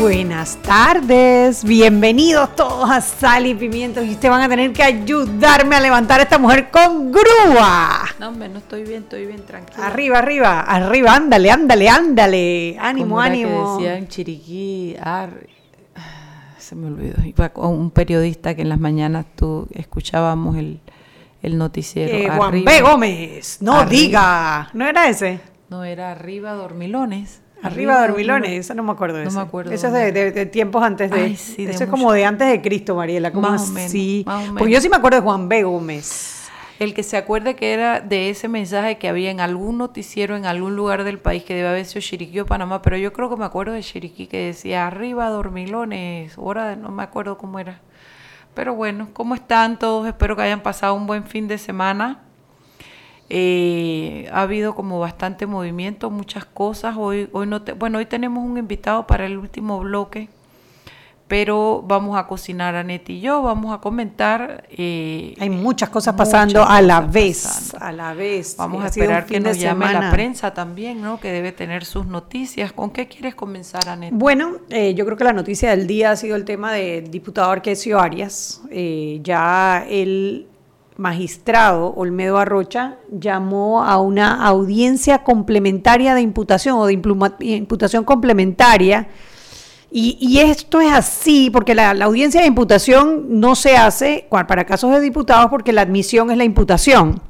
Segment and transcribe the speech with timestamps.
[0.00, 5.76] Buenas tardes, bienvenidos todos a Sal y Pimientos y ustedes van a tener que ayudarme
[5.76, 8.06] a levantar a esta mujer con grúa.
[8.18, 9.86] No, hombre, no estoy bien, estoy bien tranquila.
[9.86, 12.76] Arriba, arriba, arriba, ándale, ándale, ándale.
[12.80, 13.76] Ánimo, ¿Cómo era ánimo.
[13.78, 15.46] Que decían Chiriquí, ar-
[16.58, 17.22] se me olvidó.
[17.22, 20.80] Iba con un periodista que en las mañanas tú escuchábamos el,
[21.42, 22.16] el noticiero.
[22.16, 22.80] Eh, Juan Arriba- B.
[22.80, 23.90] Gómez, no Arriba.
[23.90, 25.40] diga, ¿no era ese?
[25.68, 27.42] No, era arriba dormilones.
[27.62, 29.38] Arriba Dormilones, eso no me acuerdo de No ese.
[29.38, 30.24] me acuerdo Eso es de, dónde.
[30.24, 31.20] de- de tiempos antes de.
[31.20, 33.32] Ay, sí, de eso es como de antes de Cristo, Mariela.
[33.32, 34.22] Como Más o menos, así.
[34.26, 35.62] más o Porque yo sí me acuerdo de Juan B.
[35.64, 36.36] Gómez.
[36.78, 40.46] El que se acuerde que era de ese mensaje que había en algún noticiero en
[40.46, 43.36] algún lugar del país que debe haber sido Chiriquí o Panamá, pero yo creo que
[43.36, 47.80] me acuerdo de Chiriquí que decía arriba dormilones, hora de- no me acuerdo cómo era.
[48.54, 50.08] Pero bueno, ¿cómo están todos?
[50.08, 52.20] Espero que hayan pasado un buen fin de semana.
[53.32, 56.96] Eh, ha habido como bastante movimiento, muchas cosas.
[56.98, 60.28] Hoy, hoy no te- bueno, hoy tenemos un invitado para el último bloque,
[61.28, 64.64] pero vamos a cocinar Anet y yo, vamos a comentar.
[64.70, 67.44] eh, Hay muchas cosas muchas pasando a la vez.
[67.44, 67.86] pasando.
[67.86, 68.56] A la vez.
[68.58, 71.20] Vamos Ha a esperar que nos llame la prensa también, ¿no?
[71.20, 72.72] Que debe tener sus noticias.
[72.72, 74.12] ¿Con qué quieres comenzar, Anet?
[74.12, 77.48] Bueno, eh, yo creo que la noticia del día ha sido el tema del diputado
[77.52, 78.60] Arquesio Arias.
[78.72, 80.48] Eh, ya el
[81.00, 89.08] magistrado Olmedo Arrocha llamó a una audiencia complementaria de imputación o de imputación complementaria.
[89.90, 94.66] Y, y esto es así, porque la, la audiencia de imputación no se hace para
[94.66, 97.20] casos de diputados porque la admisión es la imputación.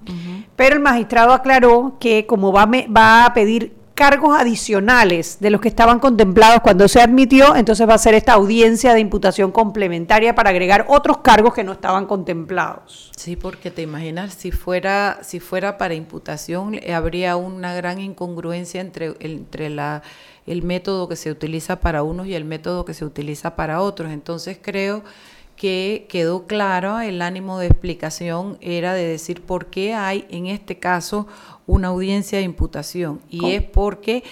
[0.56, 5.68] Pero el magistrado aclaró que como va, va a pedir cargos adicionales de los que
[5.68, 10.48] estaban contemplados cuando se admitió, entonces va a ser esta audiencia de imputación complementaria para
[10.48, 13.12] agregar otros cargos que no estaban contemplados.
[13.14, 18.80] Sí, porque te imaginas, si fuera, si fuera para imputación, eh, habría una gran incongruencia
[18.80, 20.00] entre, entre la,
[20.46, 24.10] el método que se utiliza para unos y el método que se utiliza para otros.
[24.12, 25.04] Entonces creo
[25.56, 30.78] que quedó claro, el ánimo de explicación era de decir por qué hay en este
[30.78, 31.26] caso
[31.70, 33.20] una audiencia de imputación.
[33.30, 34.22] Y es porque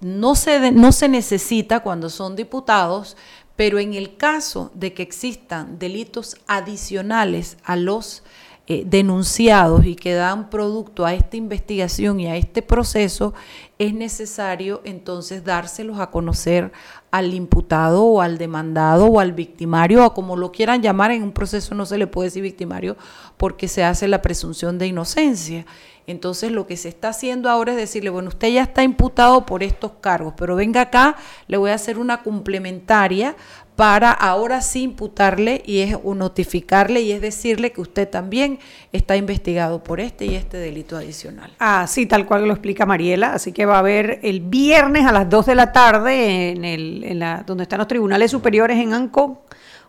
[0.00, 3.16] no se, de- no se necesita cuando son diputados,
[3.56, 8.22] pero en el caso de que existan delitos adicionales a los
[8.66, 13.34] eh, denunciados y que dan producto a esta investigación y a este proceso,
[13.78, 16.70] es necesario entonces dárselos a conocer
[17.10, 21.32] al imputado o al demandado o al victimario o como lo quieran llamar, en un
[21.32, 22.96] proceso no se le puede decir victimario
[23.36, 25.66] porque se hace la presunción de inocencia.
[26.10, 29.62] Entonces lo que se está haciendo ahora es decirle, bueno, usted ya está imputado por
[29.62, 31.16] estos cargos, pero venga acá,
[31.46, 33.36] le voy a hacer una complementaria
[33.80, 38.58] para ahora sí imputarle y es notificarle y es decirle que usted también
[38.92, 41.50] está investigado por este y este delito adicional.
[41.58, 45.30] Así tal cual lo explica Mariela, así que va a haber el viernes a las
[45.30, 49.38] 2 de la tarde en el, en la, donde están los tribunales superiores en Ancón,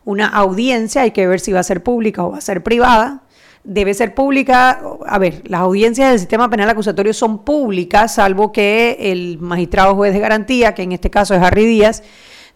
[0.05, 3.23] una audiencia, hay que ver si va a ser pública o va a ser privada.
[3.63, 8.97] Debe ser pública, a ver, las audiencias del sistema penal acusatorio son públicas, salvo que
[8.99, 12.01] el magistrado juez de garantía, que en este caso es Harry Díaz,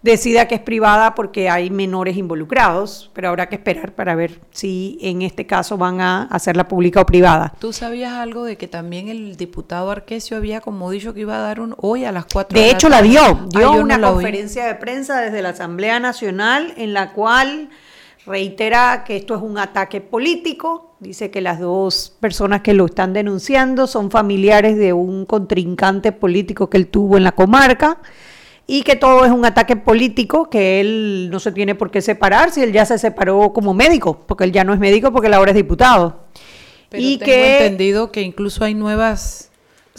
[0.02, 5.00] decida que es privada porque hay menores involucrados, pero habrá que esperar para ver si
[5.02, 7.54] en este caso van a hacerla pública o privada.
[7.60, 11.40] ¿Tú sabías algo de que también el diputado Arquesio había como dicho que iba a
[11.40, 13.10] dar un hoy a las 4 De hecho, la tarde?
[13.10, 13.22] dio.
[13.24, 17.70] Ah, Dio una conferencia de prensa desde la Asamblea Nacional en la cual
[18.26, 20.96] reitera que esto es un ataque político.
[21.00, 26.70] Dice que las dos personas que lo están denunciando son familiares de un contrincante político
[26.70, 28.00] que él tuvo en la comarca
[28.68, 32.52] y que todo es un ataque político, que él no se tiene por qué separar
[32.52, 35.34] si él ya se separó como médico, porque él ya no es médico porque él
[35.36, 36.22] ahora es diputado.
[36.90, 39.52] Pero y tengo que entendido que incluso hay nuevas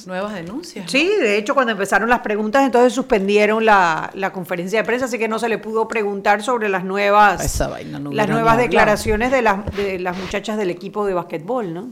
[0.05, 0.85] nuevas denuncias.
[0.85, 0.91] ¿no?
[0.91, 5.19] Sí, de hecho, cuando empezaron las preguntas, entonces suspendieron la, la conferencia de prensa, así
[5.19, 9.31] que no se le pudo preguntar sobre las nuevas, Esa vaina no las nuevas declaraciones
[9.31, 11.89] de las, de las muchachas del equipo de basquetbol, ¿no?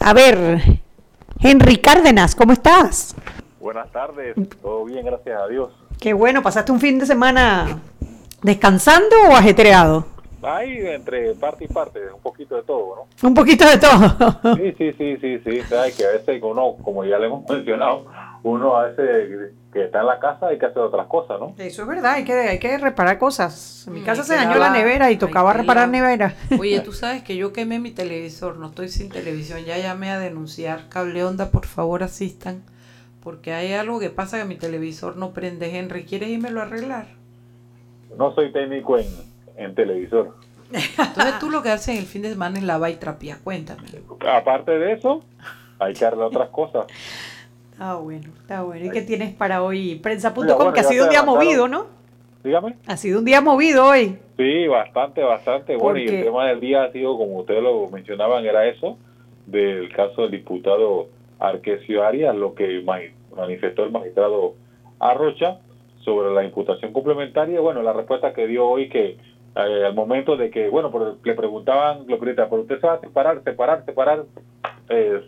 [0.00, 0.80] A ver,
[1.38, 3.14] Henry Cárdenas, ¿cómo estás?
[3.60, 5.70] Buenas tardes, todo bien, gracias a Dios.
[6.00, 7.78] Qué bueno, ¿pasaste un fin de semana
[8.42, 10.13] descansando o ajetreado?
[10.44, 13.28] Ahí entre parte y parte, un poquito de todo, ¿no?
[13.28, 14.56] Un poquito de todo.
[14.56, 18.04] Sí, sí, sí, sí, sí, sabes que a veces uno, como ya le hemos mencionado,
[18.42, 21.54] uno a veces que está en la casa hay que hacer otras cosas, ¿no?
[21.58, 23.84] Eso es verdad, hay que, hay que reparar cosas.
[23.88, 26.34] En mi Mm, casa hay se dañó la nevera y hay tocaba reparar nevera.
[26.60, 30.18] Oye, tú sabes que yo quemé mi televisor, no estoy sin televisión, ya llamé a
[30.18, 30.88] denunciar.
[30.90, 32.62] Cable Onda, por favor asistan,
[33.22, 35.76] porque hay algo que pasa que mi televisor no prende.
[35.76, 37.06] Henry, ¿quieres irmelo a arreglar?
[38.18, 39.06] No soy técnico en,
[39.56, 40.34] en televisor.
[40.72, 43.82] Entonces tú lo que haces en el fin de semana es lavar y trapear, cuéntame.
[44.28, 45.22] Aparte de eso,
[45.78, 46.86] hay que arreglar otras cosas.
[47.78, 48.84] Ah, bueno, está bueno.
[48.86, 49.96] ¿Y qué tienes para hoy?
[49.96, 51.86] Prensa.com, bueno, que ha sido un día movido, ¿no?
[52.42, 52.76] Dígame.
[52.86, 54.18] Ha sido un día movido hoy.
[54.36, 55.76] Sí, bastante, bastante.
[55.76, 58.98] Bueno, y el tema del día ha sido, como ustedes lo mencionaban, era eso,
[59.46, 61.08] del caso del diputado
[61.38, 62.98] Arquesio Arias, lo que ma-
[63.36, 64.54] manifestó el magistrado
[65.00, 65.58] Arrocha
[66.04, 67.60] sobre la imputación complementaria.
[67.60, 69.16] Bueno, la respuesta que dio hoy que
[69.56, 72.94] eh, al momento de que, bueno, pero le preguntaban, lo periodistas, ¿pero usted se va
[72.94, 74.24] a separar, separar, separar?
[74.88, 75.20] Eh,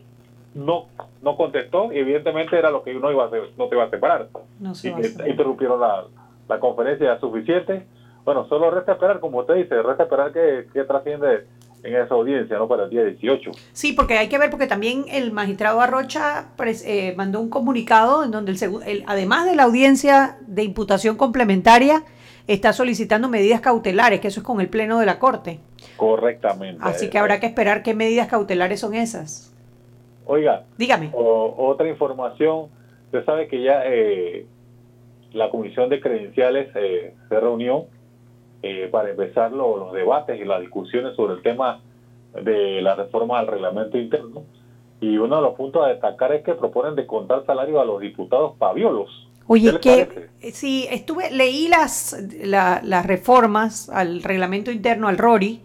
[0.54, 0.86] no
[1.22, 3.90] no contestó y evidentemente era lo que uno iba a hacer, no se iba a
[3.90, 4.28] separar.
[4.60, 5.28] No se Y va a hacer.
[5.28, 6.04] interrumpieron la,
[6.48, 7.84] la conferencia suficiente.
[8.24, 11.46] Bueno, solo resta esperar, como usted dice, resta esperar que, que trasciende
[11.82, 12.66] en esa audiencia, ¿no?
[12.68, 13.50] Para el día 18.
[13.72, 18.24] Sí, porque hay que ver, porque también el magistrado Arrocha pres- eh, mandó un comunicado
[18.24, 22.02] en donde, el, el- además de la audiencia de imputación complementaria,
[22.46, 25.60] está solicitando medidas cautelares, que eso es con el pleno de la Corte.
[25.96, 26.80] Correctamente.
[26.82, 29.52] Así que habrá que esperar qué medidas cautelares son esas.
[30.26, 31.10] Oiga, Dígame.
[31.12, 32.66] o- otra información,
[33.06, 34.46] usted sabe que ya eh,
[35.32, 37.86] la Comisión de Credenciales eh, se reunió
[38.62, 41.80] eh, para empezar lo- los debates y las discusiones sobre el tema
[42.42, 44.42] de la reforma al reglamento interno.
[45.00, 48.54] Y uno de los puntos a destacar es que proponen descontar salario a los diputados
[48.58, 49.28] paviolos.
[49.48, 55.18] Oye, les que eh, sí, estuve, leí las, la- las reformas al reglamento interno, al
[55.18, 55.60] RORI,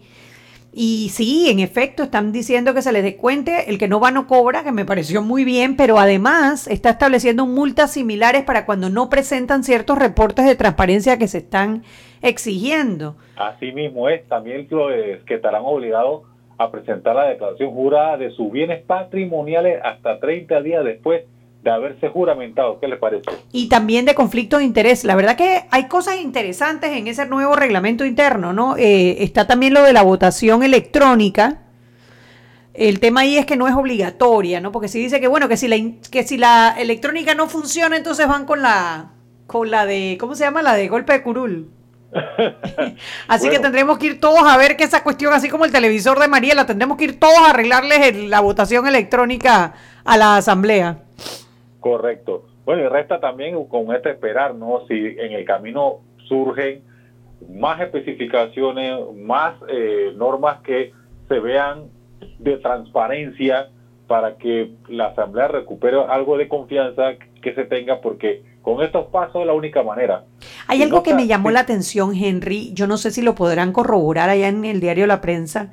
[0.74, 4.26] y sí, en efecto, están diciendo que se les descuente, el que no va no
[4.26, 9.10] cobra, que me pareció muy bien, pero además está estableciendo multas similares para cuando no
[9.10, 11.82] presentan ciertos reportes de transparencia que se están
[12.22, 13.16] exigiendo.
[13.36, 16.22] Asimismo es también lo es que estarán obligados
[16.56, 21.24] a presentar la declaración jurada de sus bienes patrimoniales hasta 30 días después
[21.62, 22.80] de haberse juramentado.
[22.80, 23.30] ¿Qué les parece?
[23.52, 25.04] Y también de conflicto de interés.
[25.04, 28.76] La verdad que hay cosas interesantes en ese nuevo reglamento interno, ¿no?
[28.76, 31.58] Eh, está también lo de la votación electrónica.
[32.74, 34.72] El tema ahí es que no es obligatoria, ¿no?
[34.72, 35.76] Porque si dice que, bueno, que si la,
[36.10, 39.10] que si la electrónica no funciona, entonces van con la,
[39.46, 40.62] con la de, ¿cómo se llama?
[40.62, 41.68] La de golpe de curul.
[43.28, 46.18] así que tendremos que ir todos a ver que esa cuestión, así como el televisor
[46.18, 49.74] de Mariela, tendremos que ir todos a arreglarles el- la votación electrónica
[50.04, 50.98] a la asamblea.
[51.82, 52.44] Correcto.
[52.64, 54.86] Bueno, y resta también con este esperar, ¿no?
[54.86, 55.98] Si en el camino
[56.28, 56.82] surgen
[57.50, 60.92] más especificaciones, más eh, normas que
[61.28, 61.90] se vean
[62.38, 63.68] de transparencia
[64.06, 69.40] para que la Asamblea recupere algo de confianza que se tenga, porque con estos pasos
[69.40, 70.24] es la única manera.
[70.68, 72.72] Hay Si algo no que me llamó la atención, Henry.
[72.74, 75.72] Yo no sé si lo podrán corroborar allá en el diario La Prensa.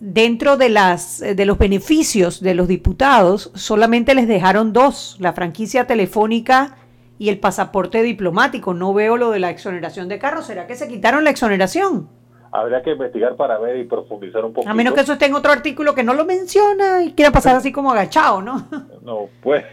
[0.00, 5.32] Dentro de, las, eh, de los beneficios de los diputados, solamente les dejaron dos, la
[5.32, 6.76] franquicia telefónica
[7.18, 8.74] y el pasaporte diplomático.
[8.74, 10.46] No veo lo de la exoneración de carros.
[10.46, 12.08] ¿Será que se quitaron la exoneración?
[12.50, 14.70] Habría que investigar para ver y profundizar un poquito.
[14.70, 17.56] A menos que eso esté en otro artículo que no lo menciona y quiera pasar
[17.56, 18.66] así como agachado, ¿no?
[19.04, 19.64] No, puede,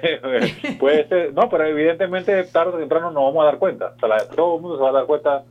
[0.80, 3.94] puede ser, no, pero evidentemente tarde o temprano nos vamos a dar cuenta.
[3.96, 5.44] O sea, la- todo el mundo se va a dar cuenta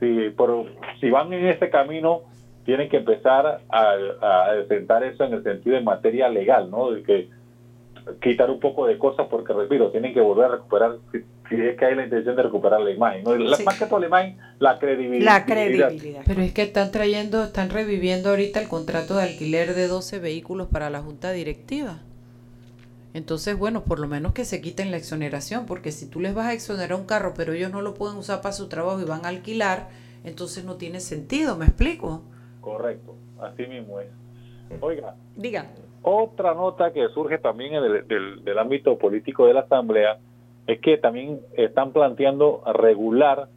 [0.00, 0.66] si, por,
[1.00, 2.20] si van en ese camino,
[2.66, 3.90] tienen que empezar a,
[4.20, 6.90] a sentar eso en el sentido de materia legal, ¿no?
[6.90, 7.28] De que
[8.22, 11.18] quitar un poco de cosas porque, repito, tienen que volver a recuperar, si,
[11.48, 13.34] si es que hay la intención de recuperar la imagen, ¿no?
[13.36, 13.64] La- Sí.
[13.64, 15.32] Más que todo la imagen, la credibilidad.
[15.38, 16.22] La credibilidad.
[16.26, 20.68] Pero es que están trayendo, están reviviendo ahorita el contrato de alquiler de 12 vehículos
[20.68, 22.00] para la junta directiva.
[23.14, 26.46] Entonces, bueno, por lo menos que se quiten la exoneración, porque si tú les vas
[26.46, 29.24] a exonerar un carro, pero ellos no lo pueden usar para su trabajo y van
[29.24, 29.88] a alquilar,
[30.24, 32.22] entonces no tiene sentido, ¿me explico?
[32.66, 34.08] Correcto, así mismo es.
[34.80, 35.66] Oiga, Diga.
[36.02, 40.18] Otra nota que surge también en el- del, del ámbito político de la Asamblea
[40.66, 43.48] es que también están planteando regular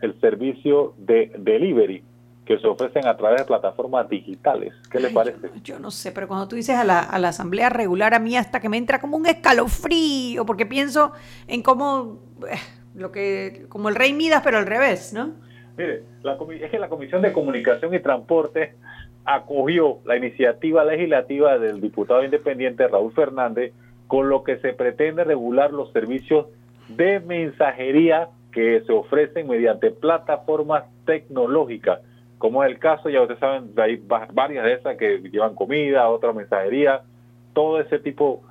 [0.00, 2.02] el servicio de delivery
[2.44, 4.74] que se ofrecen a través de plataformas digitales.
[4.90, 5.38] ¿Qué le parece?
[5.54, 8.18] Yo, yo no sé, pero cuando tú dices a la, a la asamblea regular, a
[8.18, 11.12] mí hasta que me entra como un escalofrío, porque pienso
[11.46, 12.18] en cómo,
[12.50, 12.56] eh,
[12.96, 15.34] lo que, como el rey Midas, pero al revés, ¿no?
[15.76, 18.74] Mire, la es que la Comisión de Comunicación y Transporte
[19.24, 23.72] acogió la iniciativa legislativa del diputado independiente Raúl Fernández
[24.06, 26.46] con lo que se pretende regular los servicios
[26.88, 32.00] de mensajería que se ofrecen mediante plataformas tecnológicas,
[32.38, 36.08] como es el caso, ya ustedes saben, hay va- varias de esas que llevan comida,
[36.08, 37.02] otra mensajería,
[37.54, 38.42] todo ese tipo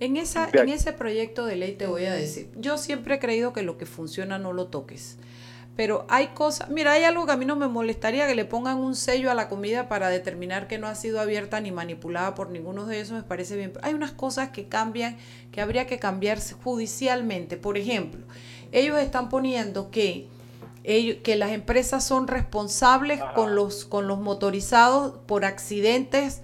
[0.00, 3.52] en, esa, en ese proyecto de ley te voy a decir, yo siempre he creído
[3.52, 5.18] que lo que funciona no lo toques.
[5.78, 8.78] Pero hay cosas, mira, hay algo que a mí no me molestaría que le pongan
[8.78, 12.50] un sello a la comida para determinar que no ha sido abierta ni manipulada por
[12.50, 13.70] ninguno de ellos, me parece bien.
[13.72, 15.16] Pero hay unas cosas que cambian,
[15.52, 17.56] que habría que cambiarse judicialmente.
[17.56, 18.26] Por ejemplo,
[18.72, 20.26] ellos están poniendo que,
[20.82, 26.42] que las empresas son responsables con los, con los motorizados por accidentes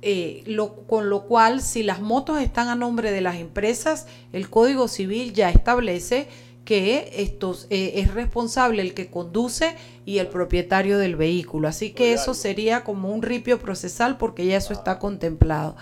[0.00, 4.48] eh, lo, con lo cual si las motos están a nombre de las empresas, el
[4.48, 6.28] Código Civil ya establece
[6.68, 11.66] que estos, eh, es responsable el que conduce y el propietario del vehículo.
[11.66, 15.76] Así que eso sería como un ripio procesal porque ya eso está contemplado.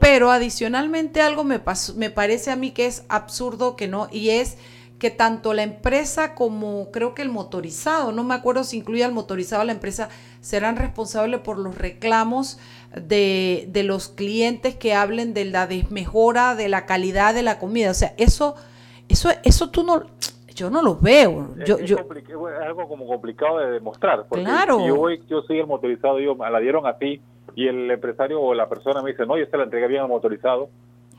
[0.00, 1.60] Pero adicionalmente algo me,
[1.96, 4.56] me parece a mí que es absurdo que no, y es
[4.98, 9.12] que tanto la empresa como creo que el motorizado, no me acuerdo si incluye al
[9.12, 10.08] motorizado la empresa,
[10.40, 12.56] serán responsables por los reclamos
[12.98, 17.90] de, de, los clientes que hablen de la desmejora de la calidad de la comida.
[17.90, 18.54] O sea, eso,
[19.08, 20.02] eso, eso tú no,
[20.54, 21.54] yo no lo veo.
[21.66, 21.98] Yo, es, yo,
[22.62, 24.26] algo como complicado de demostrar.
[24.28, 24.86] Porque claro.
[24.86, 27.20] yo, voy, yo soy el motorizado, yo, me la dieron a ti
[27.56, 30.08] y el empresario o la persona me dice, no, yo se la entregué bien al
[30.08, 30.68] motorizado.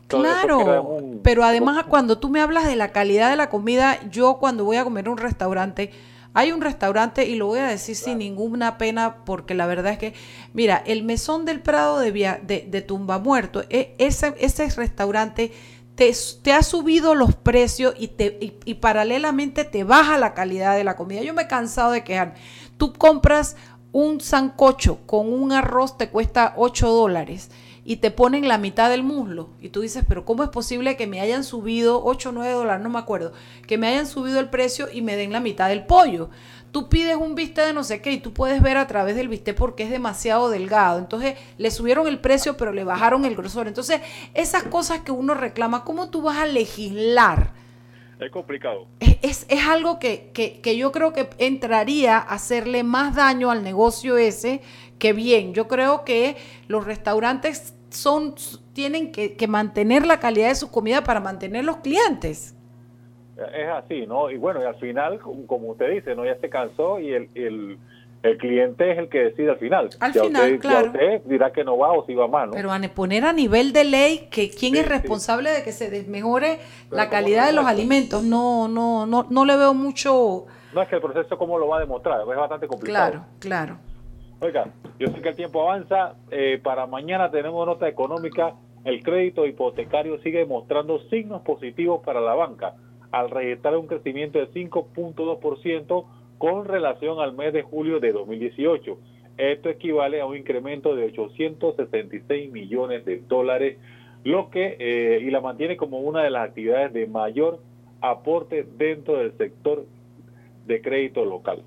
[0.08, 4.66] claro, pero además cuando tú me hablas de la calidad de la comida, yo cuando
[4.66, 5.92] voy a comer a un restaurante,
[6.34, 9.98] hay un restaurante, y lo voy a decir sin ninguna pena, porque la verdad es
[9.98, 10.14] que,
[10.54, 15.54] mira, el Mesón del Prado de, de, de Tumba Muerto, e, ese, ese restaurante
[15.96, 20.84] te, te, ha subido los precios y, te, y, paralelamente te baja la calidad de
[20.84, 21.22] la comida.
[21.22, 22.36] Yo me he cansado de quejar.
[22.78, 23.56] Tú compras
[23.92, 27.50] un sancocho con un arroz, te cuesta 8 dólares
[27.86, 29.50] y te ponen la mitad del muslo.
[29.62, 32.84] Y tú dices, pero ¿cómo es posible que me hayan subido 8 o 9 dólares?
[32.84, 33.32] No me acuerdo.
[33.68, 36.30] Que me hayan subido el precio y me den la mitad del pollo.
[36.76, 39.30] Tú pides un bistec de no sé qué y tú puedes ver a través del
[39.30, 41.00] bistec porque es demasiado delgado.
[41.00, 43.70] Entonces le subieron el precio pero le bajaron el grosor.
[43.70, 44.02] Entonces
[44.34, 47.54] esas cosas que uno reclama, ¿cómo tú vas a legislar?
[48.20, 48.88] Es complicado.
[49.22, 53.64] Es, es, algo que, que, que, yo creo que entraría a hacerle más daño al
[53.64, 54.60] negocio ese
[55.00, 55.54] que bien.
[55.54, 56.36] Yo creo que
[56.68, 58.36] los restaurantes son,
[58.74, 62.55] tienen que, mantener la calidad de su comida para mantener los clientes.
[63.38, 64.30] Es así, ¿no?
[64.32, 66.26] Y bueno, y al final, como usted dice, ¿no?
[66.26, 67.78] Ya se cansó y el, el,
[68.24, 69.90] el cliente es el que decide al final.
[70.00, 70.88] Al final, claro.
[70.88, 72.56] usted dirá que no va o si va mal, ¿no?
[72.56, 76.60] Pero a poner a nivel de ley que quién es responsable de que se desmejore
[76.92, 80.46] la calidad de los alimentos, no, no, no, no le veo mucho...
[80.74, 83.12] No, es que el proceso cómo lo va a demostrar, es bastante complicado.
[83.12, 83.78] Claro, claro.
[84.40, 84.68] Oiga,
[85.00, 86.16] yo sé que el tiempo avanza.
[86.30, 88.54] Eh, para mañana tenemos nota económica.
[88.84, 92.76] El crédito hipotecario sigue mostrando signos positivos para la banca,
[93.16, 96.06] al registrar un crecimiento de 5.2%
[96.38, 98.98] con relación al mes de julio de 2018.
[99.38, 103.78] Esto equivale a un incremento de 866 millones de dólares,
[104.24, 107.60] lo que eh, y la mantiene como una de las actividades de mayor
[108.02, 109.86] aporte dentro del sector
[110.66, 111.64] de crédito local.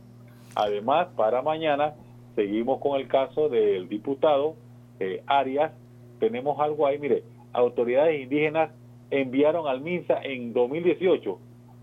[0.55, 1.95] Además, para mañana
[2.39, 4.55] Seguimos con el caso del diputado
[5.01, 5.73] eh, Arias.
[6.21, 8.71] Tenemos algo ahí, mire, autoridades indígenas
[9.11, 11.39] enviaron al MINSA en 2018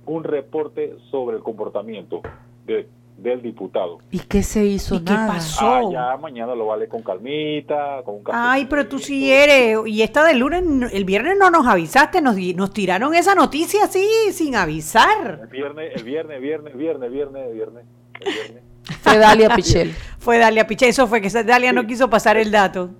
[0.05, 2.21] un reporte sobre el comportamiento
[2.65, 3.99] del diputado.
[4.11, 4.95] ¿Y qué se hizo?
[4.95, 5.65] ¿Y ¿Qué pasó?
[5.65, 9.79] Ah, ya mañana lo vale con calmita, con un Ay, pero tú sí eres.
[9.85, 10.63] Y esta del lunes,
[10.93, 15.39] el viernes no nos avisaste, nos, nos tiraron esa noticia así, sin avisar.
[15.43, 17.85] El viernes, el viernes, viernes, viernes, viernes, viernes.
[18.19, 18.63] El viernes.
[19.01, 19.93] Fue Dalia Pichel.
[20.19, 22.91] fue Dalia Pichel, eso fue que Dalia no quiso pasar el dato.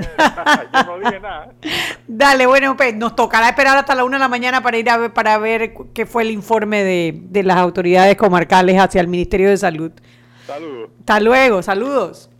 [0.74, 1.52] Yo no dije nada.
[2.06, 4.96] Dale, bueno, pues nos tocará esperar hasta la una de la mañana para ir a
[4.96, 9.48] ver, para ver qué fue el informe de, de las autoridades comarcales hacia el Ministerio
[9.48, 9.92] de Salud.
[10.46, 10.90] Saludos.
[11.00, 12.30] Hasta luego, saludos.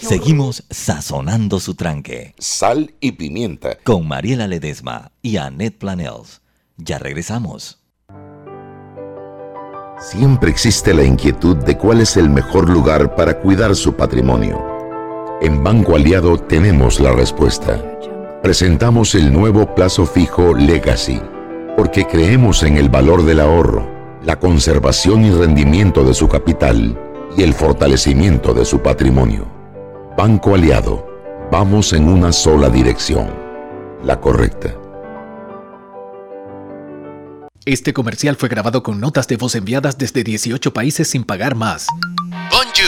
[0.00, 2.34] Seguimos sazonando su tranque.
[2.38, 3.76] Sal y pimienta.
[3.82, 6.40] Con Mariela Ledesma y Annette Planels.
[6.76, 7.80] Ya regresamos.
[10.00, 14.77] Siempre existe la inquietud de cuál es el mejor lugar para cuidar su patrimonio.
[15.40, 17.80] En Banco Aliado tenemos la respuesta.
[18.42, 21.22] Presentamos el nuevo plazo fijo Legacy,
[21.76, 23.88] porque creemos en el valor del ahorro,
[24.24, 26.98] la conservación y rendimiento de su capital
[27.36, 29.46] y el fortalecimiento de su patrimonio.
[30.16, 31.06] Banco Aliado,
[31.52, 33.30] vamos en una sola dirección,
[34.02, 34.74] la correcta.
[37.64, 41.86] Este comercial fue grabado con notas de voz enviadas desde 18 países sin pagar más.
[42.50, 42.87] Bonjour,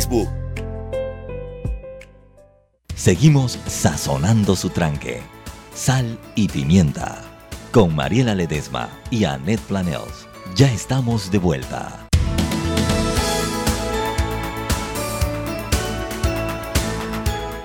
[2.95, 5.21] Seguimos sazonando su tranque.
[5.73, 7.21] Sal y pimienta.
[7.71, 10.27] Con Mariela Ledesma y Annette Planels.
[10.55, 12.07] Ya estamos de vuelta.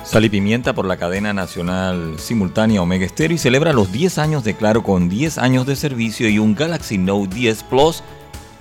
[0.05, 4.45] Sal y Pimienta por la cadena nacional simultánea Omega Stereo y celebra los 10 años
[4.45, 8.05] de Claro con 10 años de servicio y un Galaxy Note 10 Plus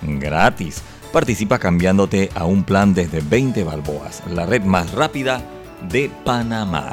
[0.02, 0.82] gratis.
[1.16, 5.40] Participa cambiándote a un plan desde 20 balboas, la red más rápida
[5.88, 6.90] de Panamá.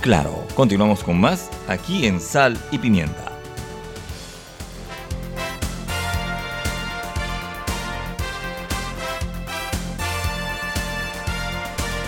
[0.00, 3.30] Claro, continuamos con más aquí en Sal y Pimienta.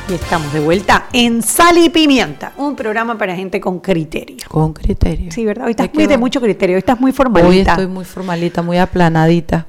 [0.09, 4.39] Y estamos de vuelta en Sal y Pimienta, un programa para gente con criterio.
[4.49, 5.31] Con criterio.
[5.31, 5.67] Sí, ¿verdad?
[5.67, 7.49] Hoy estás muy de mucho criterio, hoy estás muy formalita.
[7.51, 9.69] Hoy estoy muy formalita, muy aplanadita.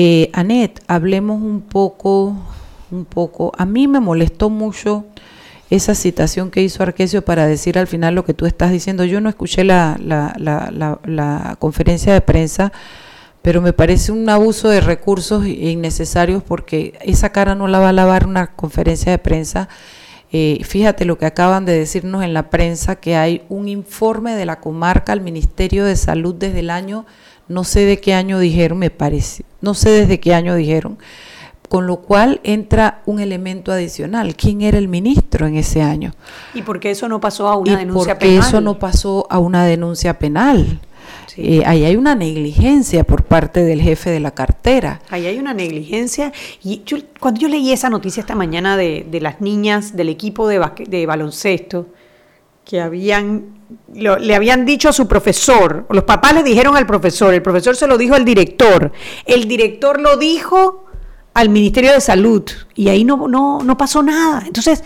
[0.00, 2.36] Eh, Anet, hablemos un poco,
[2.92, 3.50] un poco.
[3.58, 5.06] A mí me molestó mucho
[5.70, 9.04] esa citación que hizo Arquesio para decir al final lo que tú estás diciendo.
[9.04, 12.72] Yo no escuché la, la, la, la conferencia de prensa
[13.42, 17.92] pero me parece un abuso de recursos innecesarios porque esa cara no la va a
[17.92, 19.68] lavar una conferencia de prensa.
[20.30, 24.44] Eh, fíjate lo que acaban de decirnos en la prensa, que hay un informe de
[24.44, 27.04] la comarca al Ministerio de Salud desde el año,
[27.48, 30.98] no sé de qué año dijeron, me parece, no sé desde qué año dijeron,
[31.68, 34.34] con lo cual entra un elemento adicional.
[34.36, 36.14] ¿Quién era el ministro en ese año?
[36.54, 38.48] ¿Y por qué eso no pasó a una ¿Y denuncia por qué penal?
[38.48, 40.80] eso no pasó a una denuncia penal?
[41.36, 45.00] Eh, ahí hay una negligencia por parte del jefe de la cartera.
[45.08, 46.32] Ahí hay una negligencia.
[46.64, 50.48] Y yo, cuando yo leí esa noticia esta mañana de, de las niñas del equipo
[50.48, 51.86] de baloncesto,
[52.68, 53.46] que habían,
[53.94, 57.74] lo- le habían dicho a su profesor, los papás le dijeron al profesor, el profesor
[57.74, 58.92] se lo dijo al director,
[59.24, 60.84] el director lo dijo
[61.32, 62.42] al Ministerio de Salud,
[62.74, 64.42] y ahí no, no, no pasó nada.
[64.46, 64.84] Entonces,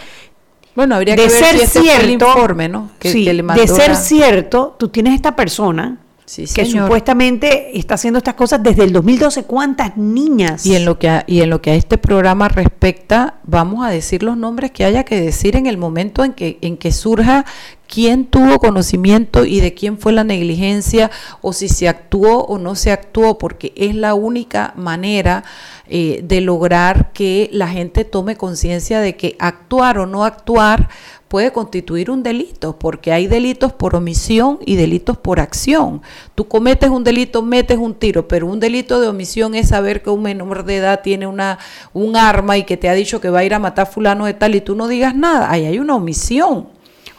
[0.77, 2.91] Bueno, habría de que ver ser si fue el cierto, informe, ¿no?
[3.01, 5.99] Que- sí, que le mandó de ser la- cierto, tú tienes esta persona
[6.33, 6.87] Sí, que señor.
[6.87, 9.45] supuestamente está haciendo estas cosas desde el 2012.
[9.45, 10.65] ¿Cuántas niñas?
[10.65, 13.91] Y en lo que a, y en lo que a este programa respecta, vamos a
[13.91, 17.45] decir los nombres que haya que decir en el momento en que en que surja
[17.87, 21.11] quién tuvo conocimiento y de quién fue la negligencia
[21.43, 25.45] o si se actuó o no se actuó, porque es la única manera
[25.87, 30.89] eh, de lograr que la gente tome conciencia de que actuar o no actuar
[31.33, 36.03] puede constituir un delito, porque hay delitos por omisión y delitos por acción.
[36.35, 40.11] Tú cometes un delito, metes un tiro, pero un delito de omisión es saber que
[40.11, 41.59] un menor de edad tiene una
[41.95, 44.35] un arma y que te ha dicho que va a ir a matar fulano de
[44.35, 45.51] tal y tú no digas nada.
[45.51, 46.69] Ahí hay una omisión.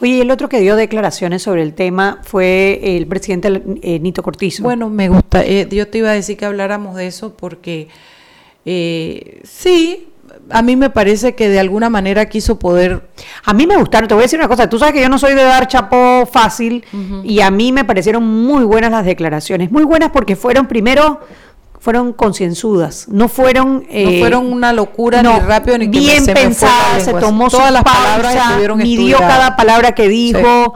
[0.00, 4.22] Oye, y el otro que dio declaraciones sobre el tema fue el presidente eh, Nito
[4.22, 4.62] Cortizo.
[4.62, 5.44] Bueno, me gusta.
[5.44, 7.88] eh, yo te iba a decir que habláramos de eso porque
[8.64, 10.06] eh, sí,
[10.50, 13.08] a mí me parece que de alguna manera quiso poder
[13.44, 15.18] a mí me gustaron, te voy a decir una cosa, tú sabes que yo no
[15.18, 16.84] soy de dar chapo fácil
[17.22, 21.20] y a mí me parecieron muy buenas las declaraciones, muy buenas porque fueron primero
[21.78, 26.24] fueron concienzudas, no fueron no eh, fueron una locura no, ni rápido ni que bien
[26.24, 29.36] se pensadas, se tomó todas su las palabras estuvieron midió estudiadas.
[29.36, 30.74] cada palabra que dijo,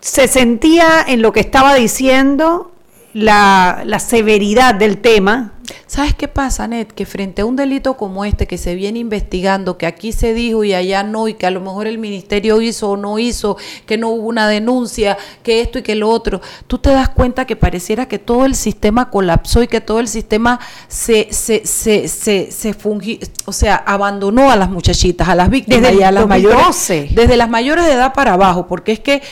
[0.00, 2.70] se sentía en lo que estaba diciendo
[3.14, 5.51] la, la severidad del tema.
[5.86, 6.88] ¿Sabes qué pasa, Net?
[6.88, 10.64] Que frente a un delito como este que se viene investigando, que aquí se dijo
[10.64, 13.96] y allá no, y que a lo mejor el ministerio hizo o no hizo, que
[13.98, 17.54] no hubo una denuncia, que esto y que lo otro, tú te das cuenta que
[17.56, 22.50] pareciera que todo el sistema colapsó y que todo el sistema se, se, se, se,
[22.50, 26.10] se fungi- o sea, abandonó a las muchachitas, a las víctimas Desde el y a
[26.10, 26.94] las 2012.
[26.94, 29.22] mayores, desde las mayores de edad para abajo, porque es que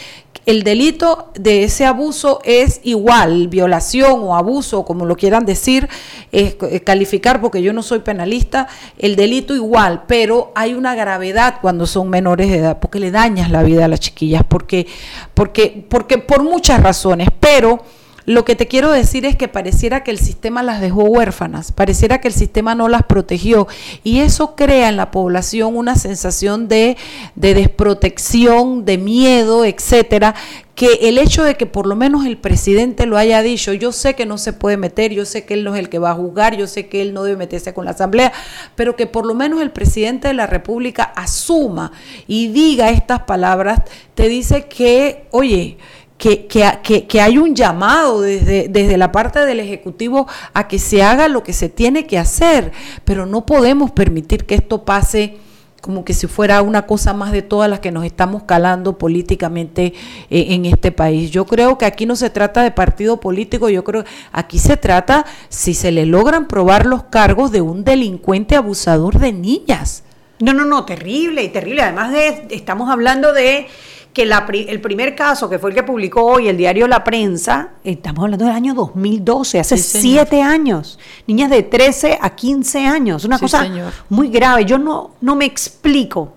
[0.47, 5.89] el delito de ese abuso es igual, violación o abuso, como lo quieran decir,
[6.33, 11.57] es, eh, calificar, porque yo no soy penalista, el delito igual, pero hay una gravedad
[11.61, 14.87] cuando son menores de edad, porque le dañas la vida a las chiquillas, porque,
[15.35, 17.85] porque, porque por muchas razones, pero
[18.31, 22.21] lo que te quiero decir es que pareciera que el sistema las dejó huérfanas, pareciera
[22.21, 23.67] que el sistema no las protegió.
[24.05, 26.97] Y eso crea en la población una sensación de,
[27.35, 30.37] de desprotección, de miedo, etcétera,
[30.77, 34.15] que el hecho de que por lo menos el presidente lo haya dicho, yo sé
[34.15, 36.15] que no se puede meter, yo sé que él no es el que va a
[36.15, 38.33] juzgar, yo sé que él no debe meterse con la asamblea,
[38.77, 41.93] pero que por lo menos el presidente de la República asuma
[42.27, 43.81] y diga estas palabras,
[44.15, 45.77] te dice que, oye,
[46.21, 51.03] que, que, que, hay un llamado desde, desde la parte del Ejecutivo a que se
[51.03, 52.73] haga lo que se tiene que hacer,
[53.07, 55.39] pero no podemos permitir que esto pase
[55.81, 59.95] como que si fuera una cosa más de todas las que nos estamos calando políticamente
[60.29, 61.31] eh, en este país.
[61.31, 65.25] Yo creo que aquí no se trata de partido político, yo creo aquí se trata
[65.49, 70.05] si se le logran probar los cargos de un delincuente abusador de niñas.
[70.39, 71.81] No, no, no, terrible y terrible.
[71.81, 73.69] Además de, estamos hablando de
[74.13, 78.25] que el primer caso, que fue el que publicó hoy el diario La Prensa, estamos
[78.25, 80.99] hablando del año 2012, hace siete años.
[81.27, 83.67] Niñas de 13 a 15 años, una cosa
[84.09, 84.65] muy grave.
[84.65, 86.33] Yo no, no me explico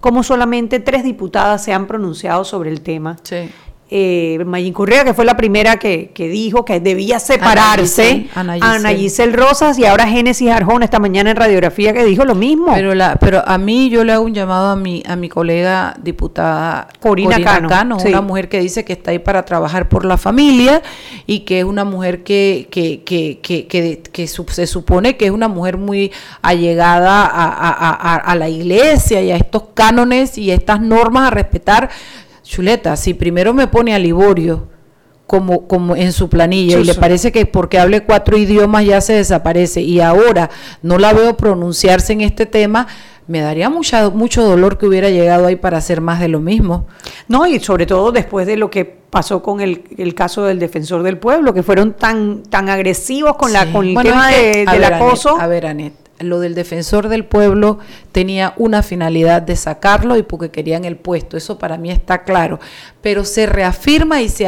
[0.00, 3.16] cómo solamente tres diputadas se han pronunciado sobre el tema.
[3.22, 3.50] Sí
[3.90, 9.78] eh, Mayin Correa, que fue la primera que, dijo que debía separarse, Ana Giselle, Rosas
[9.78, 12.72] y ahora Génesis Arjona esta mañana en radiografía que dijo lo mismo.
[12.72, 15.94] Pero la, pero a mí yo le hago un llamado a mi, a mi colega
[16.02, 20.82] diputada Corina, Cano, una mujer que dice que está ahí para trabajar por la familia
[21.26, 23.66] y que es una mujer que, que, que, que,
[24.00, 29.30] que, se supone que es una mujer muy allegada a, a, a la iglesia y
[29.30, 31.90] a estos cánones y estas normas a respetar
[32.44, 34.68] Chuleta, si primero me pone a Liborio
[35.26, 39.14] como, como en su planilla y le parece que porque hable cuatro idiomas ya se
[39.14, 40.50] desaparece y ahora
[40.82, 42.86] no la veo pronunciarse en este tema,
[43.26, 46.86] me daría mucha, mucho dolor que hubiera llegado ahí para hacer más de lo mismo.
[47.26, 51.16] No, y sobre todo después de lo que pasó con el, caso del defensor del
[51.16, 55.40] pueblo, que fueron tan, tan agresivos con, la, con el tema de, del acoso.
[55.40, 57.78] a ver, Anet, lo del defensor del pueblo
[58.12, 62.60] tenía una finalidad de sacarlo y porque querían el puesto, eso para mí está claro,
[63.02, 64.46] pero se reafirma y se,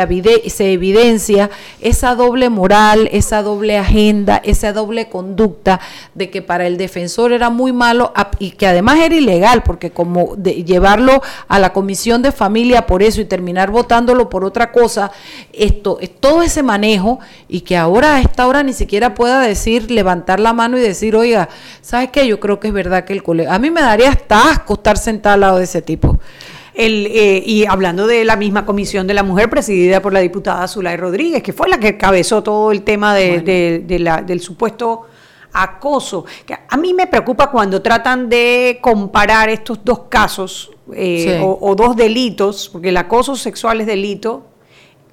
[0.49, 1.51] se evidencia
[1.81, 5.81] esa doble moral, esa doble agenda, esa doble conducta
[6.15, 10.37] de que para el defensor era muy malo y que además era ilegal, porque como
[10.37, 15.11] de llevarlo a la comisión de familia por eso y terminar votándolo por otra cosa,
[15.53, 19.91] esto es todo ese manejo y que ahora a esta hora ni siquiera pueda decir,
[19.91, 21.49] levantar la mano y decir, oiga,
[21.81, 22.27] ¿sabes qué?
[22.27, 24.97] Yo creo que es verdad que el colega, a mí me daría hasta asco estar
[24.99, 26.19] sentado al lado de ese tipo.
[26.75, 30.69] El, eh, y hablando de la misma comisión de la mujer presidida por la diputada
[30.69, 35.07] Zulay Rodríguez, que fue la que cabezó todo el tema de, la, del supuesto
[35.53, 36.27] acoso.
[36.45, 41.75] Que a mí me preocupa cuando tratan de comparar estos dos casos eh, o, o,
[41.75, 44.45] dos delitos, porque el acoso sexual es delito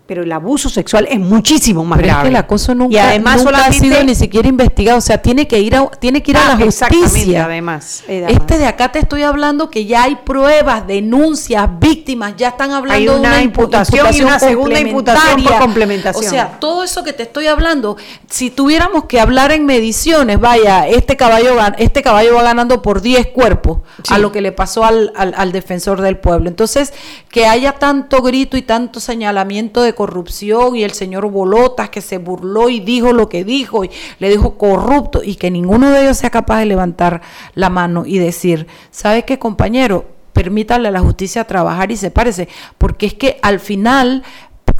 [0.05, 2.19] pero el abuso sexual es muchísimo más grave.
[2.19, 5.47] Es que el acoso nunca, y además ha sido ni siquiera investigado, o sea, tiene
[5.47, 7.45] que ir a, tiene que ir a la ah, justicia.
[7.45, 12.71] Además, Este de acá te estoy hablando que ya hay pruebas, denuncias, víctimas, ya están
[12.71, 16.25] hablando de una imputación, y una segunda imputación por complementación.
[16.25, 17.95] O sea, todo eso que te estoy hablando,
[18.29, 23.27] si tuviéramos que hablar en mediciones, vaya, este caballo este caballo va ganando por 10
[23.27, 26.49] cuerpos a lo que le pasó al, al, al defensor del pueblo.
[26.49, 26.93] Entonces,
[27.29, 32.17] que haya tanto grito y tanto señalamiento de corrupción y el señor Bolotas que se
[32.17, 36.17] burló y dijo lo que dijo y le dijo corrupto y que ninguno de ellos
[36.17, 37.21] sea capaz de levantar
[37.53, 40.05] la mano y decir, ¿sabe qué compañero?
[40.33, 44.23] Permítale a la justicia trabajar y sepárese, porque es que al final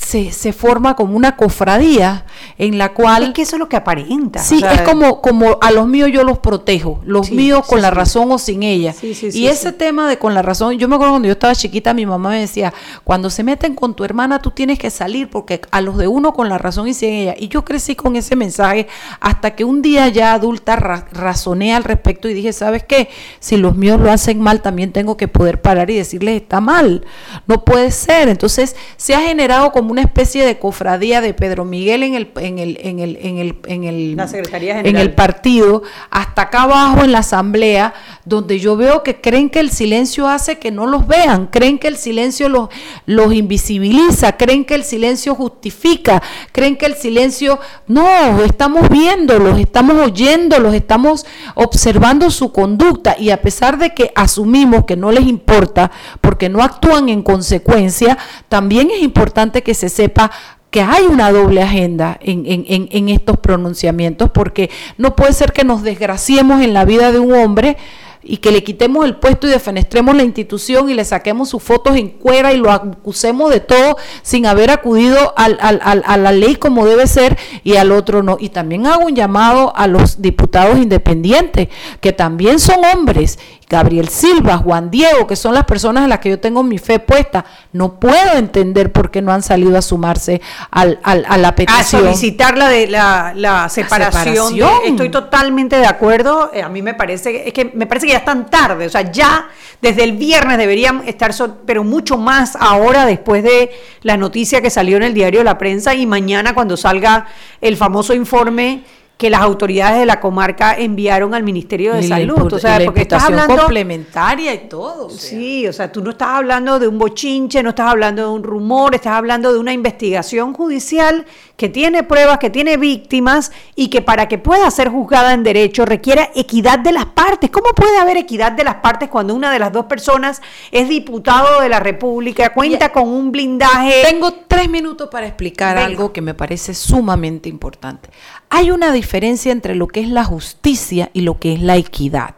[0.03, 2.25] se, se, forma como una cofradía
[2.57, 3.23] en la cual...
[3.23, 4.39] Es que eso es lo que aparenta.
[4.39, 8.31] Sí, es como, como a los míos yo los protejo, los míos con la razón
[8.31, 8.93] o sin ella.
[9.01, 12.05] y ese tema de con la razón, yo me acuerdo cuando yo estaba chiquita, mi
[12.05, 15.81] mamá me decía, cuando se meten con tu hermana tú tienes que salir porque a
[15.81, 17.35] los de uno con la razón y sin ella.
[17.37, 18.87] Y yo crecí con ese mensaje
[19.19, 23.09] hasta que un día ya adulta razoné al respecto y dije, ¿sabes qué?
[23.39, 27.05] Si los míos lo hacen mal, también tengo que poder parar y decirles, está mal,
[27.47, 28.27] no puede ser.
[28.27, 32.57] Entonces se ha generado como una especie de cofradía de Pedro Miguel en el, en
[32.57, 37.03] el, en el, en el, en el, La Secretaría en el partido, hasta acá abajo
[37.03, 37.93] en la asamblea,
[38.25, 41.87] donde yo veo que creen que el silencio hace que no los vean, creen que
[41.87, 42.69] el silencio los,
[43.05, 49.95] los invisibiliza, creen que el silencio justifica, creen que el silencio, no, estamos viéndolos, estamos
[49.97, 55.91] oyéndolos, estamos observando su conducta y a pesar de que asumimos que no les importa
[56.19, 58.17] porque no actúan en consecuencia,
[58.49, 60.31] también es importante que se sepa
[60.71, 65.53] que hay una doble agenda en, en- en- en estos pronunciamientos, porque no puede ser
[65.53, 67.77] que nos desgraciemos en la vida de un hombre
[68.25, 71.97] y que le quitemos el puesto y defenestremos la institución y le saquemos sus fotos
[71.97, 76.31] en cuera y lo acusemos de todo sin haber acudido al- al- al- a la
[76.31, 78.37] ley como debe ser y al otro no.
[78.39, 81.67] Y también hago un llamado a los diputados independientes,
[81.99, 83.37] que también son hombres.
[83.73, 86.99] Gabriel Silva, Juan Diego, que son las personas en las que yo tengo mi fe
[86.99, 91.49] puesta, no puedo entender por qué no han salido a sumarse al, al- a la
[91.49, 92.03] a petición.
[92.03, 94.55] solicitar la de la, la separación.
[94.55, 96.51] de- estoy totalmente de acuerdo.
[96.53, 98.85] Eh, a mí me parece es que me parece que ya están tarde.
[98.85, 99.47] O sea, ya
[99.81, 101.31] desde el viernes deberían estar,
[101.65, 105.57] pero mucho más ahora después de la noticia que salió en el diario de la
[105.57, 107.25] prensa y mañana cuando salga
[107.59, 108.83] el famoso informe
[109.23, 112.35] que las autoridades de la comarca enviaron al Ministerio de Y la Salud.
[112.39, 115.05] impu- O sea, la porque estás hablando complementaria y todo.
[115.05, 115.29] o sea.
[115.29, 118.43] Sí, o sea, tú no estás hablando de un bochinche, no estás hablando de un
[118.43, 124.01] rumor, estás hablando de una investigación judicial que tiene pruebas, que tiene víctimas y que
[124.01, 127.49] para que pueda ser juzgada en derecho requiere equidad de las partes.
[127.49, 131.61] ¿Cómo puede haber equidad de las partes cuando una de las dos personas es diputado
[131.61, 134.01] de la República, cuenta con un blindaje?
[134.03, 135.85] Tengo tres minutos para explicar Venga.
[135.87, 138.09] algo que me parece sumamente importante.
[138.55, 142.35] Hay una diferencia entre lo que es la justicia y lo que es la equidad.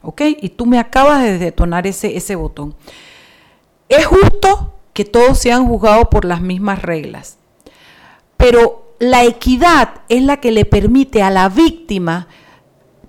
[0.00, 0.22] ¿Ok?
[0.40, 2.74] Y tú me acabas de detonar ese, ese botón.
[3.90, 7.36] Es justo que todos sean juzgados por las mismas reglas,
[8.38, 12.28] pero la equidad es la que le permite a la víctima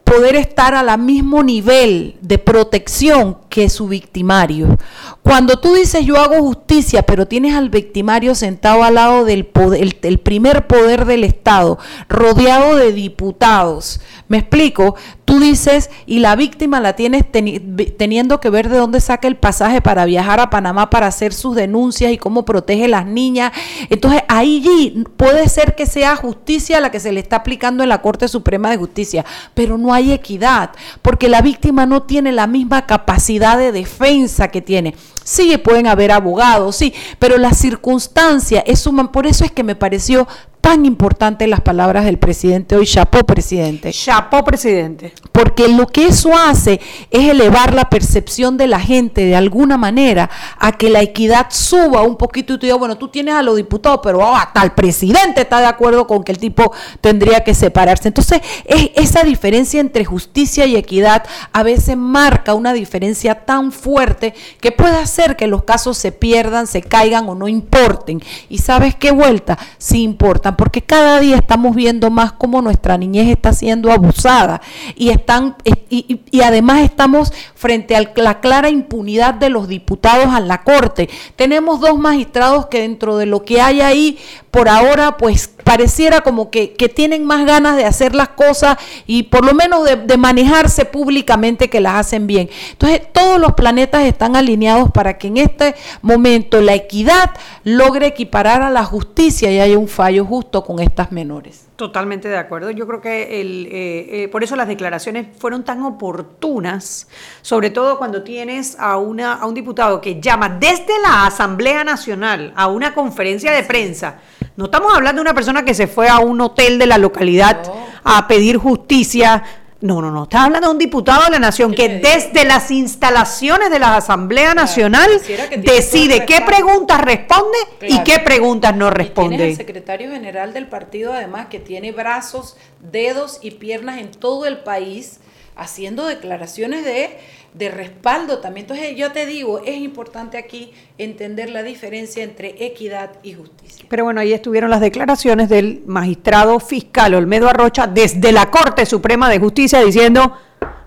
[0.04, 4.80] poder estar al mismo nivel de protección que su victimario.
[5.22, 9.96] Cuando tú dices yo hago justicia, pero tienes al victimario sentado al lado del poder,
[10.02, 11.78] el, primer poder del Estado,
[12.10, 18.70] rodeado de diputados, me explico, tú dices y la víctima la tienes teniendo que ver
[18.70, 22.46] de dónde saca el pasaje para viajar a Panamá para hacer sus denuncias y cómo
[22.46, 23.52] protege a las niñas.
[23.92, 28.02] Entonces ahí puede ser que sea justicia la que se le está aplicando en la
[28.02, 30.72] Corte Suprema de Justicia, pero no hay equidad,
[31.04, 34.96] porque la víctima no tiene la misma capacidad de defensa que tiene.
[35.24, 39.12] Sí, pueden haber abogados, sí, pero la circunstancia es suma.
[39.12, 40.28] Por eso es que me pareció
[40.64, 43.92] tan importante las palabras del presidente hoy, chapó presidente.
[43.92, 45.14] Chapó presidente.
[45.34, 46.80] Porque lo que eso hace
[47.12, 52.04] es elevar la percepción de la gente de alguna manera a que la equidad suba
[52.04, 54.72] un poquito y tú digas, bueno, tú tienes a los diputados, pero oh, hasta el
[54.72, 58.08] presidente está de acuerdo con que el tipo tendría que separarse.
[58.08, 64.34] Entonces, es, esa diferencia entre justicia y equidad a veces marca una diferencia tan fuerte
[64.62, 68.22] que puede hacer que los casos se pierdan, se caigan o no importen.
[68.50, 73.28] Y sabes qué vuelta, sí importan, porque cada día estamos viendo más cómo nuestra niñez
[73.30, 74.62] está siendo abusada
[74.96, 80.40] y están y, y- además estamos frente a la clara impunidad de los diputados a
[80.40, 81.10] la corte.
[81.36, 84.18] Tenemos dos magistrados que dentro de lo que hay ahí
[84.52, 89.24] por ahora pues pareciera como que, que tienen más ganas de hacer las cosas y
[89.24, 92.50] por lo menos de, de manejarse públicamente que las hacen bien.
[92.72, 97.32] Entonces todos los planetas están alineados para que en este momento la equidad
[97.66, 101.68] logre equiparar a la justicia y haya un fallo justo con estas menores.
[101.76, 102.72] Totalmente de acuerdo.
[102.72, 107.10] Yo creo que el, eh, eh, por eso las declaraciones fueron tan oportunas,
[107.42, 112.54] sobre todo cuando tienes a, una, a un diputado que llama desde la Asamblea Nacional
[112.56, 114.20] a una conferencia de prensa.
[114.56, 117.64] No estamos hablando de una persona que se fue a un hotel de la localidad
[118.04, 119.44] a pedir justicia.
[119.84, 120.24] No, no, no.
[120.24, 124.56] Estás hablando de un diputado de la Nación que desde las instalaciones de la Asamblea
[124.56, 125.12] Nacional
[125.58, 129.50] decide qué preguntas responde y qué preguntas no Y tienes responde.
[129.50, 134.60] el secretario general del partido, además, que tiene brazos, dedos y piernas en todo el
[134.60, 135.20] país,
[135.58, 137.20] haciendo declaraciones de,
[137.54, 138.66] de respaldo también.
[138.66, 143.86] Entonces, yo te digo, es importante aquí entender la diferencia entre equidad y justicia.
[143.90, 149.30] Pero bueno, ahí estuvieron las declaraciones del magistrado fiscal Olmedo Arrocha desde la Corte Suprema
[149.30, 150.38] de Justicia diciendo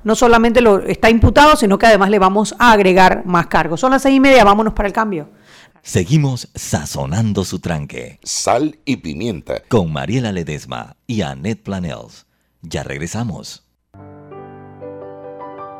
[0.06, 3.80] no solamente lo está imputado, sino que además le vamos a agregar más cargos.
[3.80, 5.28] Son las seis y media, vámonos para el cambio.
[5.82, 8.20] Seguimos sazonando su tranque.
[8.22, 9.62] Sal y pimienta.
[9.68, 12.26] Con Mariela Ledesma y Annette Planels.
[12.62, 13.65] Ya regresamos.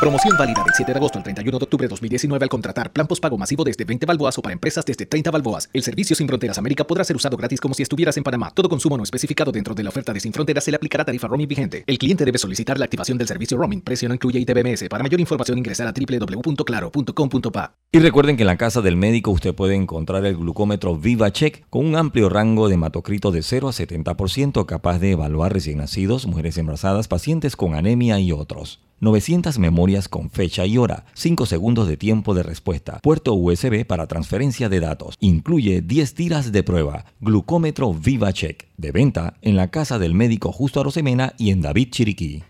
[0.00, 3.06] Promoción válida del 7 de agosto al 31 de octubre de 2019 al contratar plan
[3.06, 5.68] postpago masivo desde 20 balboas o para empresas desde 30 balboas.
[5.74, 8.50] El servicio Sin Fronteras América podrá ser usado gratis como si estuvieras en Panamá.
[8.54, 11.28] Todo consumo no especificado dentro de la oferta de Sin Fronteras se le aplicará tarifa
[11.28, 11.84] roaming vigente.
[11.86, 13.82] El cliente debe solicitar la activación del servicio roaming.
[13.82, 14.88] Precio no incluye ITBMS.
[14.88, 17.74] Para mayor información ingresar a www.claro.com.pa.
[17.92, 21.84] Y recuerden que en la casa del médico usted puede encontrar el glucómetro VivaCheck con
[21.84, 26.56] un amplio rango de hematocrito de 0 a 70% capaz de evaluar recién nacidos, mujeres
[26.56, 28.80] embarazadas, pacientes con anemia y otros.
[29.00, 34.06] 900 memorias con fecha y hora, 5 segundos de tiempo de respuesta, puerto USB para
[34.06, 35.16] transferencia de datos.
[35.20, 37.06] Incluye 10 tiras de prueba.
[37.20, 38.68] Glucómetro VivaCheck.
[38.76, 42.42] De venta en la casa del médico Justo Arosemena y en David Chiriquí.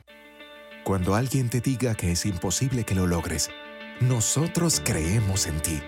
[0.84, 3.50] Cuando alguien te diga que es imposible que lo logres,
[4.00, 5.78] nosotros creemos en ti.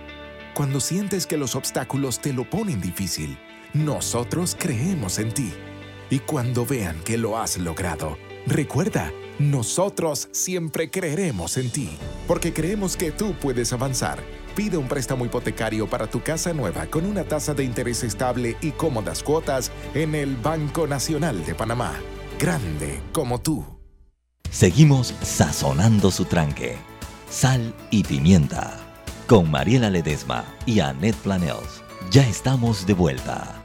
[0.54, 3.38] Cuando sientes que los obstáculos te lo ponen difícil,
[3.72, 5.50] nosotros creemos en ti.
[6.10, 11.90] Y cuando vean que lo has logrado, recuerda, nosotros siempre creeremos en ti,
[12.26, 14.18] porque creemos que tú puedes avanzar.
[14.54, 18.72] Pide un préstamo hipotecario para tu casa nueva con una tasa de interés estable y
[18.72, 21.94] cómodas cuotas en el Banco Nacional de Panamá.
[22.38, 23.64] Grande como tú.
[24.50, 26.76] Seguimos sazonando su tranque.
[27.30, 28.78] Sal y pimienta.
[29.26, 31.82] Con Mariela Ledesma y Annette Planels.
[32.10, 33.61] Ya estamos de vuelta.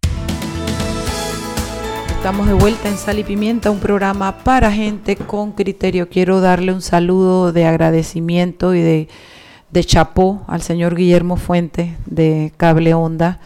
[2.17, 6.10] Estamos de vuelta en Sal y Pimienta, un programa para gente con criterio.
[6.10, 9.08] Quiero darle un saludo de agradecimiento y de,
[9.71, 13.39] de chapó al señor Guillermo Fuentes de Cable Onda.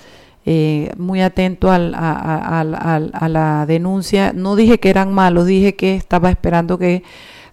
[0.45, 4.33] Eh, muy atento al- a, la denuncia.
[4.33, 7.03] No dije que eran malos, dije que estaba esperando que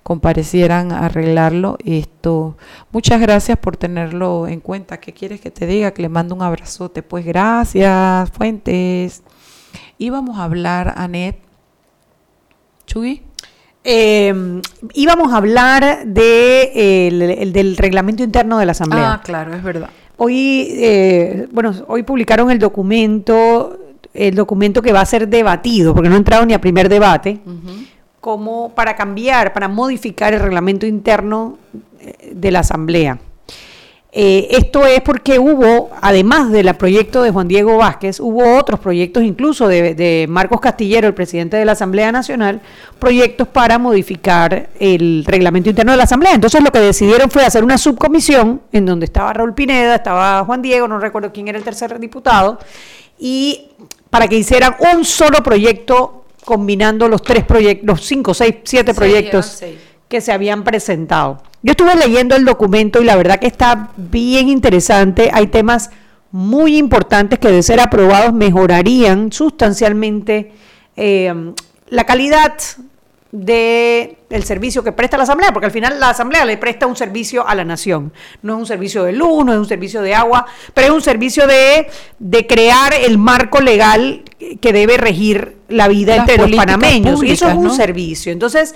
[0.02, 1.76] comparecieran a arreglarlo.
[1.85, 2.57] Esto,
[2.90, 4.98] muchas gracias por tenerlo en cuenta.
[4.98, 5.90] ¿Qué quieres que te diga?
[5.90, 7.02] Que le mando un abrazote.
[7.02, 9.22] Pues gracias, Fuentes.
[9.98, 11.37] Íbamos a hablar, Anet.
[12.87, 13.22] Chugui.
[13.84, 14.61] Eh,
[14.94, 19.12] íbamos a hablar de, eh, el- el del reglamento interno de la Asamblea.
[19.14, 19.88] Ah, claro, es verdad.
[20.16, 23.78] Hoy, eh, bueno, hoy publicaron el documento,
[24.12, 27.40] el documento que va a ser debatido, porque no ha entrado ni a primer debate,
[28.20, 31.58] como para cambiar, para modificar el reglamento interno
[32.00, 33.18] eh, de la Asamblea.
[34.11, 39.23] Eh, esto es porque hubo, además del proyecto de Juan Diego Vázquez, hubo otros proyectos,
[39.23, 42.62] incluso de, de Marcos Castillero, el presidente de la Asamblea Nacional,
[42.99, 46.33] proyectos para modificar el reglamento interno de la Asamblea.
[46.33, 50.62] Entonces lo que decidieron fue hacer una subcomisión en donde estaba Raúl Pineda, estaba Juan
[50.62, 52.59] Diego, no recuerdo quién era el tercer diputado,
[53.18, 53.68] y
[54.09, 59.44] para que hicieran un solo proyecto combinando los tres proyectos, los cinco, seis, siete proyectos
[59.44, 59.77] seis.
[60.09, 61.42] Que se habían presentado.
[61.62, 65.31] Yo estuve leyendo el documento y la verdad que está bien interesante.
[65.33, 65.90] Hay temas
[66.31, 70.53] muy importantes que de ser aprobados mejorarían sustancialmente
[70.97, 71.53] eh,
[71.88, 72.55] la calidad
[73.31, 76.97] de el servicio que presta la Asamblea, porque al final la Asamblea le presta un
[76.97, 78.12] servicio a la nación.
[78.42, 81.03] No es un servicio de luz, no es un servicio de agua, pero es un
[81.03, 84.23] servicio de, de crear el marco legal
[84.61, 87.23] que debe regir la vida Las entre los panameños.
[87.23, 87.75] y eso es un ¿no?
[87.75, 88.33] servicio.
[88.33, 88.75] Entonces,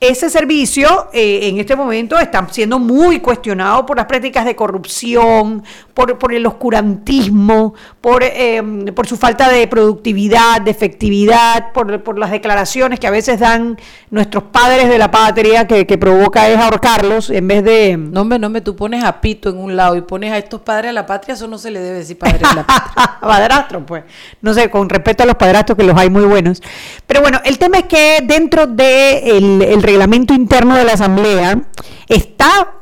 [0.00, 5.64] ese servicio eh, en este momento está siendo muy cuestionado por las prácticas de corrupción,
[5.92, 8.62] por, por el oscurantismo, por, eh,
[8.94, 13.76] por su falta de productividad, de efectividad, por, por las declaraciones que a veces dan
[14.10, 17.96] nuestros padres de la patria que, que provoca es ahorcarlos en vez de...
[17.96, 20.60] No, hombre, no, hombre, tú pones a Pito en un lado y pones a estos
[20.60, 23.18] padres de la patria, eso no se le debe decir padres de la patria.
[23.20, 24.04] padrastros, pues.
[24.40, 26.62] No sé, con respeto a los padrastros, que los hay muy buenos.
[27.06, 31.62] Pero bueno, el tema es que dentro del el reglamento interno de la Asamblea
[32.08, 32.74] está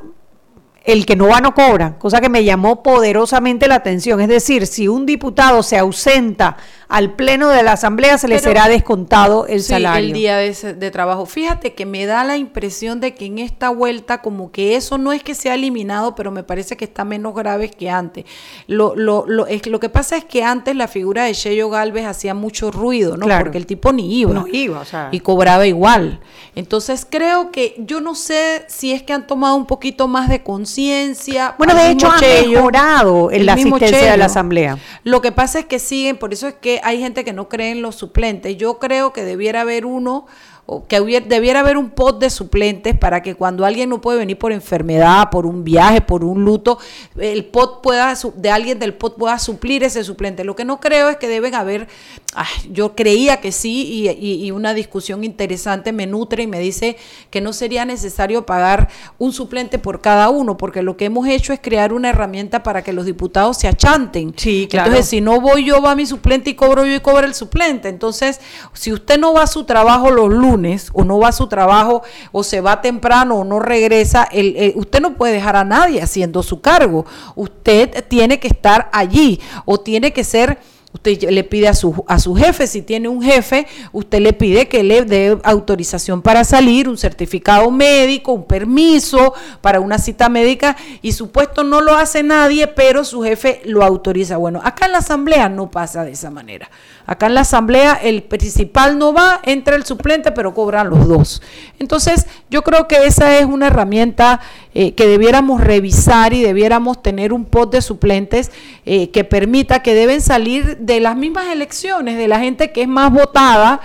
[0.84, 4.20] el que no va no cobra, cosa que me llamó poderosamente la atención.
[4.20, 6.56] Es decir, si un diputado se ausenta
[6.88, 10.06] al pleno de la asamblea se le será descontado el sí, salario.
[10.06, 11.26] El día de, de, trabajo.
[11.26, 15.12] Fíjate que me da la impresión de que en esta vuelta como que eso no
[15.12, 18.24] es que sea eliminado, pero me parece que está menos grave que antes.
[18.66, 22.06] Lo, lo, lo, es, lo que pasa es que antes la figura de Cheyo Galvez
[22.06, 23.26] hacía mucho ruido, ¿no?
[23.26, 24.32] Porque el tipo ni iba.
[24.32, 25.08] No iba, o sea.
[25.10, 26.20] Y cobraba igual.
[26.54, 30.42] Entonces creo que yo no sé si es que han tomado un poquito más de
[30.42, 31.54] conciencia.
[31.58, 34.78] Bueno, de hecho han mejorado en la asistencia de la asamblea.
[35.02, 37.70] Lo que pasa es que siguen, por eso es que hay gente que no cree
[37.70, 38.56] en los suplentes.
[38.56, 40.26] Yo creo que debiera haber uno
[40.68, 44.18] o que hubiera, debiera haber un pot de suplentes para que cuando alguien no puede
[44.18, 46.78] venir por enfermedad, por un viaje, por un luto,
[47.16, 50.42] el pot pueda de alguien del pot pueda suplir ese suplente.
[50.42, 51.86] Lo que no creo es que deben haber,
[52.34, 56.58] ay, yo creía que sí y, y, y, una discusión interesante me nutre y me
[56.58, 56.96] dice
[57.30, 58.88] que no sería necesario pagar
[59.18, 62.82] un suplente por cada uno, porque lo que hemos hecho es crear una herramienta para
[62.82, 64.34] que los diputados se achanten.
[64.36, 64.88] Sí, claro.
[64.88, 67.88] Entonces, si no voy yo, va mi suplente y cobro yo y cobra el suplente.
[67.88, 68.40] Entonces,
[68.72, 70.55] si usted no va a su trabajo los lunes,
[70.92, 72.02] o no va a su trabajo
[72.32, 76.42] o se va temprano o no regresa, el, usted no puede dejar a nadie haciendo
[76.42, 77.06] su cargo.
[77.34, 80.58] Usted tiene que estar allí o tiene que ser
[80.96, 84.66] Usted le pide a su, a su jefe, si tiene un jefe, usted le pide
[84.66, 90.74] que le dé autorización para salir, un certificado médico, un permiso para una cita médica
[91.02, 94.38] y supuesto no lo hace nadie, pero su jefe lo autoriza.
[94.38, 96.70] Bueno, acá en la asamblea no pasa de esa manera.
[97.06, 101.40] Acá en la asamblea el principal no va, entra el suplente, pero cobran los dos.
[101.78, 104.40] Entonces, yo creo que esa es una herramienta
[104.74, 108.50] eh, que debiéramos revisar y debiéramos tener un pot de suplentes
[108.84, 112.88] eh, que permita que deben salir de las mismas elecciones, de la gente que es
[112.88, 113.80] más votada,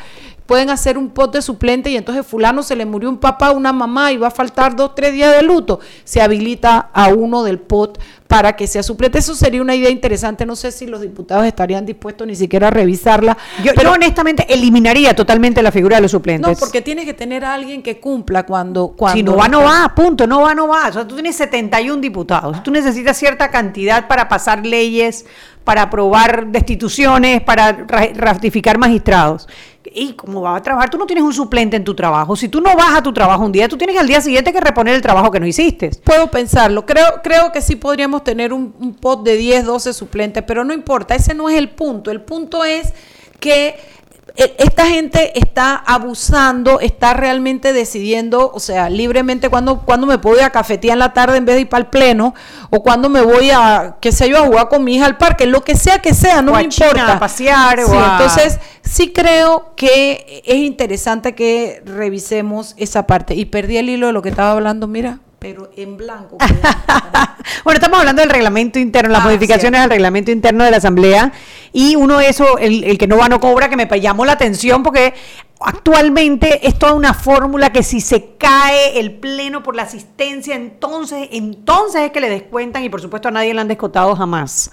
[0.52, 3.72] pueden hacer un pot de suplente y entonces fulano se le murió un papá, una
[3.72, 7.58] mamá y va a faltar dos, tres días de luto, se habilita a uno del
[7.58, 7.97] pot
[8.28, 9.20] para que sea suplente.
[9.20, 10.45] Eso sería una idea interesante.
[10.45, 13.38] No sé si los diputados estarían dispuestos ni siquiera a revisarla.
[13.64, 16.49] Yo, pero, yo honestamente eliminaría totalmente la figura de los suplentes.
[16.49, 18.89] No, porque tienes que tener a alguien que cumpla cuando...
[18.89, 20.88] cuando si no va, no va, punto, no va, no va.
[20.88, 22.64] O sea, tú tienes 71 diputados.
[22.64, 25.26] Tú necesitas cierta cantidad para pasar leyes,
[25.66, 27.86] para aprobar destituciones, para
[28.16, 29.47] ratificar magistrados.
[29.84, 32.36] Y como va a trabajar, tú no tienes un suplente en tu trabajo.
[32.36, 34.59] Si tú no vas a tu trabajo un día, tú tienes al día siguiente que
[34.59, 35.89] reponer el trabajo que no hiciste.
[36.03, 36.86] Puedo pensarlo.
[36.86, 40.73] Creo, creo que sí podríamos tener un, un pot de 10, 12 suplentes, pero no
[40.73, 41.15] importa.
[41.15, 42.11] Ese no es el punto.
[42.11, 42.93] El punto es
[43.39, 43.75] que
[44.36, 50.43] esta gente está abusando, está realmente decidiendo, o sea, libremente cuando, cuando me puedo ir
[50.43, 52.34] a cafetear en la tarde en vez de ir para el pleno,
[52.69, 55.45] o cuando me voy a, qué sé yo, a jugar con mi hija al parque,
[55.45, 57.13] lo que sea que sea, no o me a China, importa.
[57.13, 58.11] a pasear, sí, o a...
[58.13, 63.36] Entonces, sí creo que es interesante que revisemos esa parte.
[63.36, 66.38] Y perdí el hilo de lo que estaba hablando, mira pero en blanco.
[67.64, 69.84] bueno, estamos hablando del reglamento interno, las ah, modificaciones cierto.
[69.84, 71.32] al reglamento interno de la Asamblea.
[71.74, 74.34] Y uno de esos, el, el, que no va no cobra, que me llamó la
[74.34, 75.14] atención porque
[75.62, 81.30] actualmente es toda una fórmula que si se cae el pleno por la asistencia, entonces,
[81.32, 84.72] entonces es que le descuentan y por supuesto a nadie le han descontado jamás.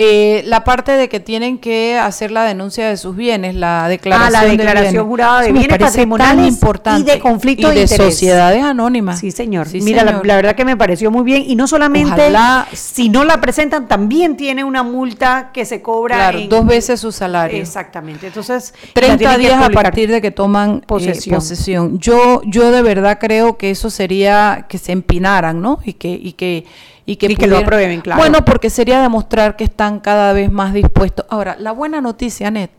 [0.00, 4.36] Eh, la parte de que tienen que hacer la denuncia de sus bienes, la declaración,
[4.36, 8.62] ah, la declaración de jurada de bienes patrimoniales importante y de conflicto y de, sociedades
[8.62, 9.18] anónimas.
[9.18, 9.66] Sí, señor.
[9.66, 10.24] Sí, Mira, señor.
[10.24, 13.40] La, la, verdad que me pareció muy bien y no solamente Ojalá, si no la
[13.40, 17.60] presentan también tiene una multa que se cobra claro, en, dos veces su salario.
[17.60, 18.28] Exactamente.
[18.28, 21.34] Entonces, 30 días a partir de que toman posesión.
[21.34, 21.98] Eh, posesión.
[21.98, 25.80] Yo yo de verdad creo que eso sería que se empinaran, ¿no?
[25.84, 26.66] Y que y que
[27.08, 28.20] y que, y que lo aprueben, claro.
[28.20, 31.24] Bueno, porque sería demostrar que están cada vez más dispuestos.
[31.30, 32.70] Ahora, la buena noticia, Net,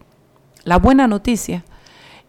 [0.66, 1.64] la buena noticia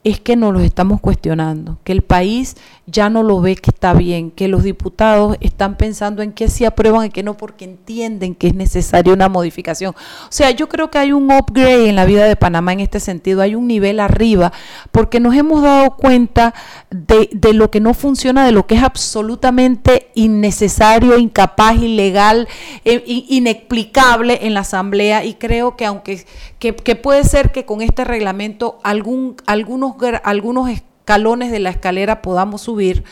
[0.02, 3.92] es que no los estamos cuestionando, que el país ya no lo ve que está
[3.92, 8.34] bien, que los diputados están pensando en qué sí aprueban y qué no, porque entienden
[8.34, 9.94] que es necesaria una modificación.
[9.94, 12.98] O sea, yo creo que hay un upgrade en la vida de Panamá en este
[12.98, 14.52] sentido, hay un nivel arriba,
[14.90, 16.54] porque nos hemos dado cuenta
[16.90, 22.48] de, de lo que no funciona, de lo que es absolutamente innecesario, incapaz, ilegal,
[22.86, 26.24] eh, inexplicable en la Asamblea, y creo que aunque
[26.60, 29.89] que, que puede ser que con este reglamento algún, algunos
[30.24, 33.04] algunos escalones de la escalera podamos subir.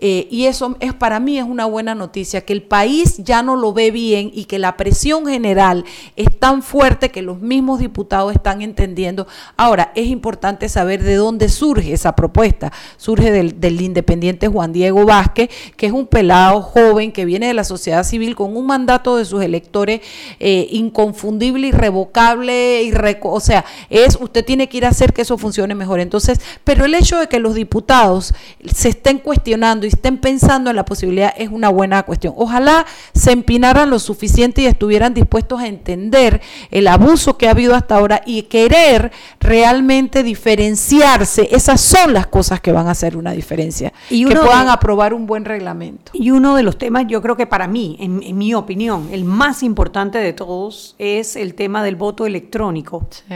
[0.00, 3.56] Eh, y eso es para mí es una buena noticia, que el país ya no
[3.56, 5.84] lo ve bien y que la presión general
[6.16, 9.26] es tan fuerte que los mismos diputados están entendiendo.
[9.56, 12.72] Ahora, es importante saber de dónde surge esa propuesta.
[12.96, 17.54] Surge del, del independiente Juan Diego Vázquez, que es un pelado joven que viene de
[17.54, 20.00] la sociedad civil con un mandato de sus electores
[20.38, 25.38] eh, inconfundible, irrevocable, irreco o sea, es usted tiene que ir a hacer que eso
[25.38, 26.00] funcione mejor.
[26.00, 28.34] Entonces, pero el hecho de que los diputados
[28.72, 32.34] se estén cuestionando y estén pensando en la posibilidad es una buena cuestión.
[32.36, 37.74] Ojalá se empinaran lo suficiente y estuvieran dispuestos a entender el abuso que ha habido
[37.74, 41.48] hasta ahora y querer realmente diferenciarse.
[41.50, 43.92] Esas son las cosas que van a hacer una diferencia.
[44.08, 46.12] Y que puedan aprobar un buen reglamento.
[46.14, 49.24] Y uno de los temas, yo creo que para mí, en, en mi opinión, el
[49.24, 53.06] más importante de todos es el tema del voto electrónico.
[53.10, 53.34] Sí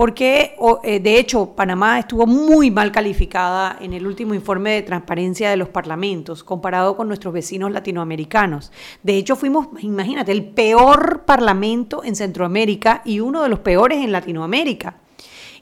[0.00, 5.50] porque eh, de hecho Panamá estuvo muy mal calificada en el último informe de transparencia
[5.50, 8.72] de los parlamentos comparado con nuestros vecinos latinoamericanos.
[9.02, 14.10] De hecho fuimos, imagínate, el peor parlamento en Centroamérica y uno de los peores en
[14.10, 14.96] Latinoamérica.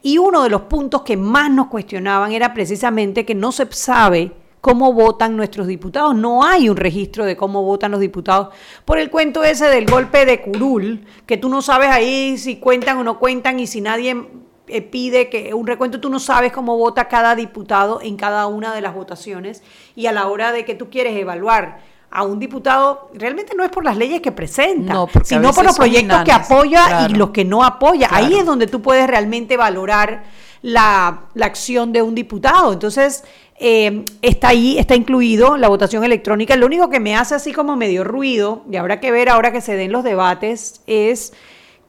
[0.03, 4.31] Y uno de los puntos que más nos cuestionaban era precisamente que no se sabe
[4.61, 6.15] cómo votan nuestros diputados.
[6.15, 8.49] No hay un registro de cómo votan los diputados
[8.85, 12.99] por el cuento ese del golpe de curul, que tú no sabes ahí si cuentan
[12.99, 14.29] o no cuentan y si nadie
[14.67, 18.75] eh, pide que un recuento, tú no sabes cómo vota cada diputado en cada una
[18.75, 19.63] de las votaciones
[19.97, 21.81] y a la hora de que tú quieres evaluar
[22.11, 24.95] a un diputado realmente no es por las leyes que presenta,
[25.25, 28.09] sino por los proyectos que apoya y los que no apoya.
[28.11, 30.25] Ahí es donde tú puedes realmente valorar
[30.63, 32.73] la, la acción de un diputado.
[32.73, 33.25] Entonces,
[33.61, 36.57] eh, está ahí, está incluido la votación electrónica.
[36.57, 39.61] Lo único que me hace así como medio ruido, y habrá que ver ahora que
[39.61, 41.33] se den los debates, es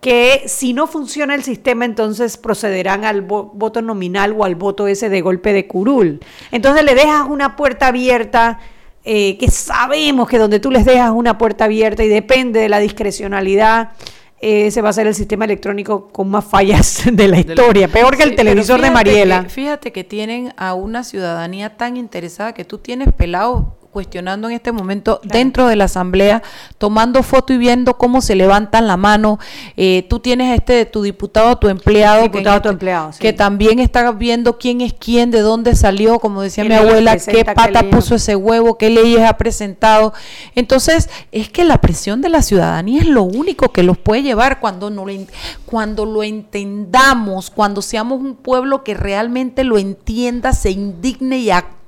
[0.02, 5.10] que si no funciona el sistema, entonces procederán al voto nominal o al voto ese
[5.10, 6.22] de golpe de curul.
[6.52, 8.60] Entonces le dejas una puerta abierta.
[9.06, 12.80] Eh, que sabemos que donde tú les dejas una puerta abierta y depende de la
[12.80, 13.94] discrecionalidad,
[14.42, 18.24] ese va a ser el sistema electrónico con más fallas de la historia, peor que
[18.24, 19.46] el televisor de Mariela.
[19.46, 24.72] fíjate que tienen a una ciudadanía tan interesada que tú tienes pelado cuestionando en este
[24.72, 26.44] momento dentro de la asamblea,
[26.78, 29.40] tomando foto y viendo cómo se levantan la mano.
[29.78, 34.58] Eh, tú tienes este tu diputado, tu empleado, diputado, tu empleado, que también está viendo
[34.58, 38.78] quién es quién, de dónde salió, como decía mi abuela, qué pata puso ese huevo,
[38.78, 40.14] qué leyes ha presentado.
[40.56, 44.60] Entonces, es que la presión de la ciudadanía es lo único que los puede llevar
[44.60, 45.06] cuando, no
[45.66, 51.79] cuando lo entendamos, cuando seamos un pueblo que realmente lo entienda, se indigne y actúe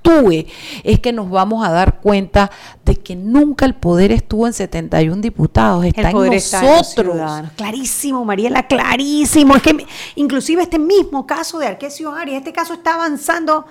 [0.83, 2.51] es que nos vamos a dar cuenta
[2.85, 7.15] de que nunca el poder estuvo en 71 diputados, está en nosotros.
[7.55, 9.55] clarísimo, Mariela, clarísimo.
[9.55, 9.85] Es que
[10.15, 13.65] inclusive este mismo caso de Arquesio Arias, este caso está avanzando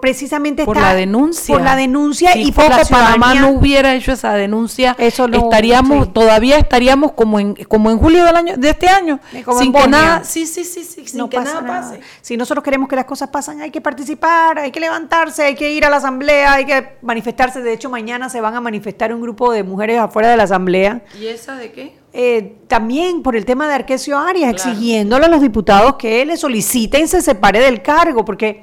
[0.00, 1.54] precisamente por la denuncia.
[1.54, 6.58] Por la denuncia y por la Panamá no hubiera hecho esa denuncia, Eso estaríamos todavía
[6.58, 9.20] estaríamos como en como en julio del año de este año,
[9.58, 12.00] sin que nada, sí, sí, sí, sí sin que nada pase.
[12.20, 15.72] Si nosotros queremos que las cosas pasen, hay que participar, hay que levantarse, hay que
[15.72, 17.62] ir a la asamblea, hay que manifestarse.
[17.62, 21.02] De hecho, mañana se van a manifestar un grupo de mujeres afuera de la asamblea.
[21.18, 21.96] ¿Y esa de qué?
[22.12, 27.08] Eh, también por el tema de Arquesio Arias, exigiéndole a los diputados que le soliciten
[27.08, 28.62] se separe del cargo, porque,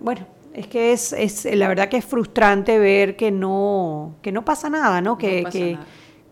[0.00, 4.44] bueno, es que es, es la verdad que es frustrante ver que no, que no
[4.44, 5.16] pasa nada, ¿no?
[5.16, 5.78] Que, que,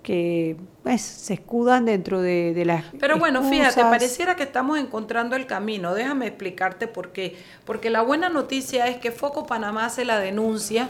[0.02, 2.84] que pues, se escudan dentro de, de las.
[2.98, 5.94] Pero bueno, fíjate, pareciera que estamos encontrando el camino.
[5.94, 7.36] Déjame explicarte por qué.
[7.64, 10.88] Porque la buena noticia es que Foco Panamá hace la denuncia,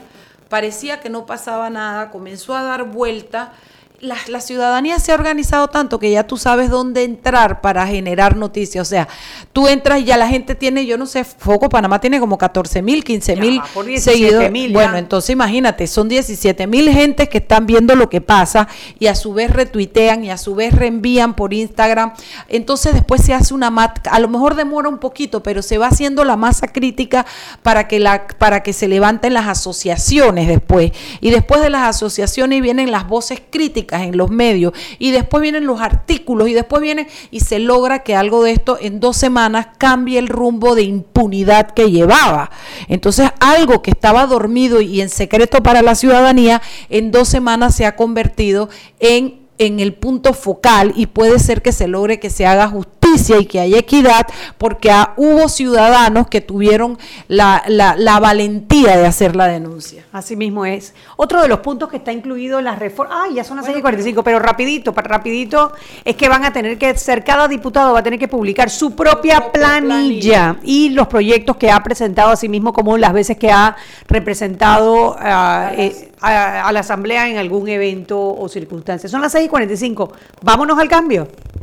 [0.49, 3.53] parecía que no pasaba nada, comenzó a dar vuelta
[4.01, 8.86] la, ciudadanía se ha organizado tanto que ya tú sabes dónde entrar para generar noticias.
[8.86, 9.09] O sea,
[9.53, 12.80] tú entras y ya la gente tiene, yo no sé, Foco Panamá tiene como 14
[12.80, 13.61] mil, 15 mil
[13.98, 14.72] seguidores.
[14.72, 19.14] bueno, entonces imagínate, son 17 mil gentes que están viendo lo que pasa y a
[19.14, 22.14] su vez retuitean y a su vez reenvían por Instagram.
[22.48, 25.88] Entonces después se hace una mat, a lo mejor demora un poquito, pero se va
[25.88, 27.26] haciendo la masa crítica
[27.62, 30.92] para que, la, para que se levanten las asociaciones después.
[31.20, 35.66] Y después de las asociaciones vienen las voces críticas en los medios y después vienen
[35.66, 39.68] los artículos y después vienen y se logra que algo de esto en dos semanas
[39.78, 42.51] cambie el rumbo de impunidad que llevaba.
[42.88, 47.86] Entonces algo que estaba dormido y en secreto para la ciudadanía en dos semanas se
[47.86, 48.68] ha convertido
[49.01, 52.99] en en el punto focal y puede ser que se logre que se haga justicia
[53.14, 54.26] y que haya equidad,
[54.58, 56.98] porque hubo ciudadanos que tuvieron
[57.28, 60.04] la, la, valentía de hacer la denuncia.
[60.12, 60.94] Así mismo es.
[61.16, 64.22] Otro de los puntos que está incluido en las reformas, ah, ya son las 6.45,
[64.22, 65.72] pero rapidito, para rapidito,
[66.04, 68.94] es que van a tener que ser, cada diputado va a tener que publicar su
[68.94, 73.50] propia, planilla, y los proyectos que ha presentado a sí mismo, como las veces que
[73.50, 73.76] ha
[74.08, 79.08] representado ah, eh, a, a la Asamblea en algún evento o circunstancia.
[79.08, 80.11] Son las 6.45.
[80.42, 81.28] Vámonos al cambio.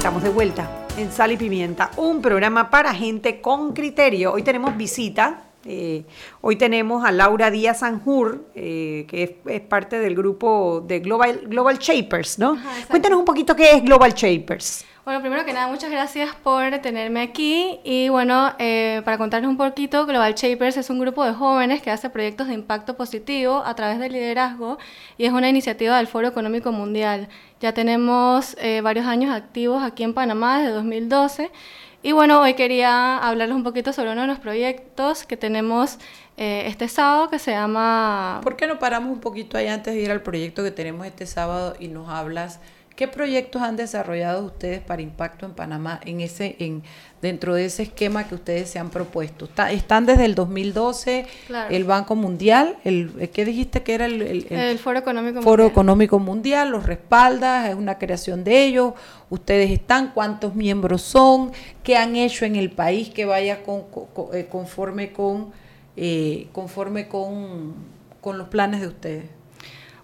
[0.00, 4.32] Estamos de vuelta en Sal y Pimienta, un programa para gente con criterio.
[4.32, 5.42] Hoy tenemos visita.
[5.66, 6.04] eh,
[6.40, 11.42] hoy tenemos a Laura Díaz Sanjur, eh, que es, es parte del grupo de Global,
[11.44, 12.56] Global Shapers, ¿no?
[12.88, 14.86] Cuéntanos un poquito qué es Global Shapers.
[15.02, 17.80] Bueno, primero que nada, muchas gracias por tenerme aquí.
[17.84, 21.90] Y bueno, eh, para contarles un poquito, Global Shapers es un grupo de jóvenes que
[21.90, 24.76] hace proyectos de impacto positivo a través del liderazgo
[25.16, 27.28] y es una iniciativa del Foro Económico Mundial.
[27.60, 31.50] Ya tenemos eh, varios años activos aquí en Panamá desde 2012.
[32.02, 35.98] Y bueno, hoy quería hablarles un poquito sobre uno de los proyectos que tenemos
[36.36, 38.40] eh, este sábado que se llama...
[38.42, 41.24] ¿Por qué no paramos un poquito ahí antes de ir al proyecto que tenemos este
[41.24, 42.60] sábado y nos hablas
[43.00, 46.82] qué proyectos han desarrollado ustedes para impacto en Panamá en ese en
[47.22, 49.46] dentro de ese esquema que ustedes se han propuesto?
[49.46, 51.74] Está- están desde el 2012 Claro.
[51.74, 55.62] el Banco Mundial, el ¿qué dijiste que era el, el- el El Foro Económico Foro
[55.62, 55.70] Mundial.
[55.70, 58.92] Económico Mundial los respalda, es una creación de ellos.
[59.30, 63.84] Ustedes están, cuántos miembros son, qué han hecho en el país que vaya con,
[64.34, 65.52] eh, conforme con
[65.96, 67.74] eh, conforme con,
[68.20, 69.24] con los planes de ustedes.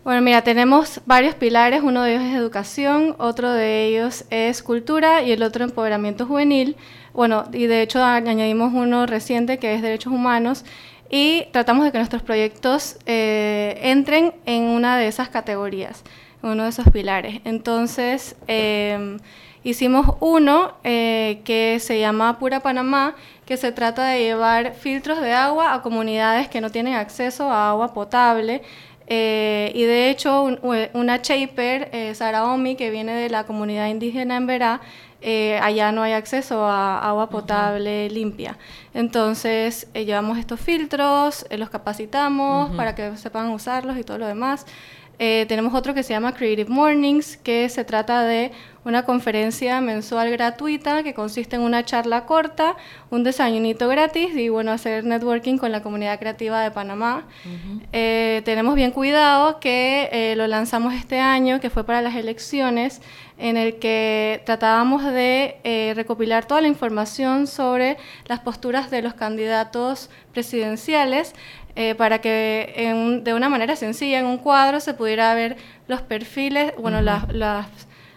[0.06, 5.24] Bueno, mira, tenemos varios pilares, uno de ellos es educación, otro de ellos es cultura
[5.24, 6.76] y el otro empoderamiento juvenil.
[7.12, 10.64] Bueno, y de hecho añadimos uno reciente que es derechos humanos
[11.10, 16.04] y tratamos de que nuestros proyectos eh, entren en una de esas categorías,
[16.40, 17.40] en uno de esos pilares.
[17.44, 19.18] Entonces, eh,
[19.64, 25.32] hicimos uno eh, que se llama Pura Panamá, que se trata de llevar filtros de
[25.32, 28.62] agua a comunidades que no tienen acceso a agua potable.
[29.08, 30.58] Eh, y de hecho, un-
[30.94, 34.80] una shaper, eh, Sara Omi, que viene de la comunidad indígena en Verá,
[35.22, 38.58] eh, allá no hay acceso a agua potable limpia.
[38.94, 44.66] Entonces, eh, llevamos estos filtros, los capacitamos para que sepan usarlos y todo lo demás.
[45.18, 48.52] Eh, tenemos otro que se llama Creative Mornings, que se trata de
[48.86, 52.76] una conferencia mensual gratuita que consiste en una charla corta,
[53.10, 57.24] un desayunito gratis y bueno, hacer networking con la comunidad creativa de Panamá.
[57.92, 63.02] Eh, tenemos bien cuidado que eh, lo lanzamos este año, que fue para las elecciones,
[63.38, 67.96] en el que tratábamos de eh, recopilar toda la información sobre
[68.26, 71.34] las posturas de los candidatos presidenciales
[71.76, 75.56] eh, para que en de una manera sencilla en un cuadro se pudiera ver
[75.88, 77.66] los perfiles, bueno, las, las,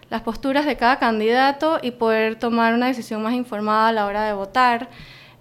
[0.09, 4.23] las posturas de cada candidato y poder tomar una decisión más informada a la hora
[4.23, 4.89] de votar.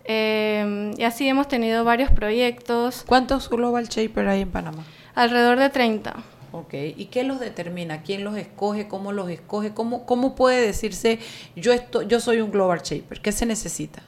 [0.05, 3.05] Eh, y así hemos tenido varios proyectos.
[3.07, 4.85] ¿Cuántos Global Shaper hay en Panamá?
[5.15, 6.17] Alrededor de 30.
[6.51, 8.03] Ok, ¿y qué los determina?
[8.03, 8.89] ¿Quién los escoge?
[8.89, 9.75] ¿Cómo los escoge?
[9.75, 11.19] ¿Cómo, cómo puede decirse
[11.55, 13.21] yo, esto, yo soy un Global Shaper?
[13.21, 14.03] ¿Qué se necesita?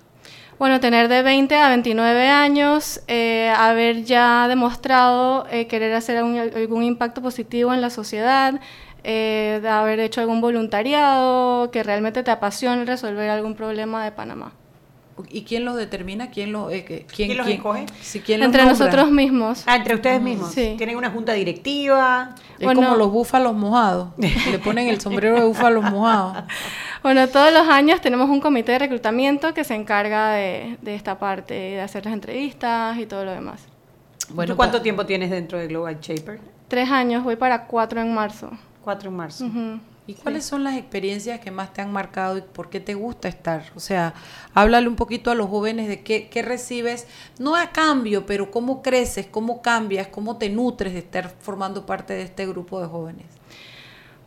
[0.61, 6.82] Bueno, tener de 20 a 29 años, eh, haber ya demostrado eh, querer hacer algún,
[6.82, 8.61] impacto positivo en la sociedad,
[9.02, 14.52] eh, haber hecho algún voluntariado, que realmente te apasione resolver algún problema de Panamá.
[15.28, 16.30] ¿Y quién los determina?
[16.30, 17.86] ¿Quién, lo, eh, quién, los escoge?
[18.28, 19.64] entre nosotros mismos.
[19.66, 20.52] Ah, entre ustedes mismos.
[20.52, 20.74] Sí.
[20.76, 22.34] ¿Tienen una junta directiva?
[22.58, 24.10] Es como los búfalos mojados.
[24.18, 26.44] Le ponen el sombrero de búfalos mojados.
[27.02, 31.54] Bueno, todos los años tenemos un comité de reclutamiento que se encarga de, esta parte,
[31.54, 33.62] de hacer las entrevistas y todo lo demás.
[34.28, 36.40] Bueno, ¿Cuánto tiempo tienes dentro de Global Shaper?
[36.68, 38.50] Tres años, voy para cuatro en marzo.
[38.84, 39.46] Cuatro en marzo.
[40.07, 43.28] ¿Y cuáles son las experiencias que más te han marcado y por qué te gusta
[43.28, 43.64] estar?
[43.76, 44.14] O sea,
[44.55, 47.07] háblale un poquito a los jóvenes de qué, qué recibes,
[47.38, 52.14] no a cambio, pero cómo creces, cómo cambias, cómo te nutres de estar formando parte
[52.14, 53.26] de este grupo de jóvenes.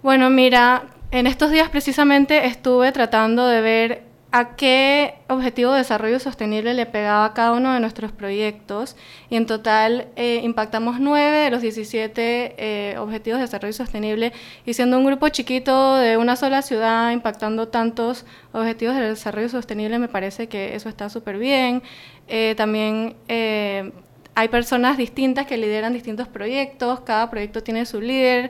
[0.01, 6.19] Bueno, mira, en estos días precisamente estuve tratando de ver a qué objetivo de desarrollo
[6.19, 8.95] sostenible le pegaba cada uno de nuestros proyectos.
[9.29, 14.33] Y en total eh, impactamos nueve de los 17 eh, objetivos de desarrollo sostenible.
[14.65, 19.99] Y siendo un grupo chiquito de una sola ciudad impactando tantos objetivos de desarrollo sostenible
[19.99, 21.83] me parece que eso está súper bien.
[22.27, 28.49] Eh, también hay personas distintas que lideran distintos proyectos, cada proyecto tiene su líder,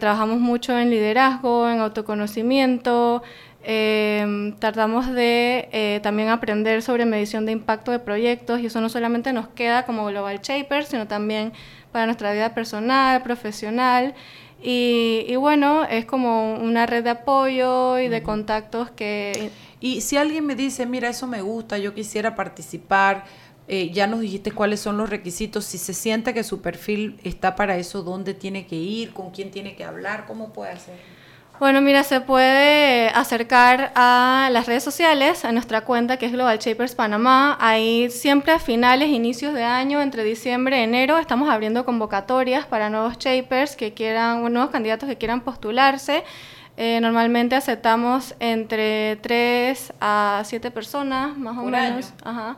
[0.00, 3.22] trabajamos mucho en liderazgo, en autoconocimiento,
[3.70, 8.88] eh, tratamos de eh, también aprender sobre medición de impacto de proyectos y eso no
[8.88, 11.52] solamente nos queda como Global Shaper, sino también
[11.92, 14.14] para nuestra vida personal, profesional.
[14.62, 19.50] Y, bueno, es como una red de apoyo y de contactos que...
[19.80, 23.26] Y si alguien me dice, mira, eso me gusta, yo quisiera participar,
[23.68, 27.54] eh, ya nos dijiste cuáles son los requisitos, si se siente que su perfil está
[27.54, 29.12] para eso, ¿dónde tiene que ir?
[29.12, 30.24] ¿Con quién tiene que hablar?
[30.26, 31.17] ¿Cómo puede hacer?
[31.58, 36.56] Bueno, mira, se puede acercar a las redes sociales, a nuestra cuenta que es Global
[36.60, 37.58] Shapers Panamá.
[37.60, 42.90] Ahí siempre a finales, inicios de año, entre diciembre y enero, estamos abriendo convocatorias para
[42.90, 46.22] nuevos shapers que quieran, nuevos candidatos que quieran postularse.
[46.76, 52.12] Eh, normalmente aceptamos entre 3 a 7 personas, más o menos.
[52.22, 52.56] Ajá.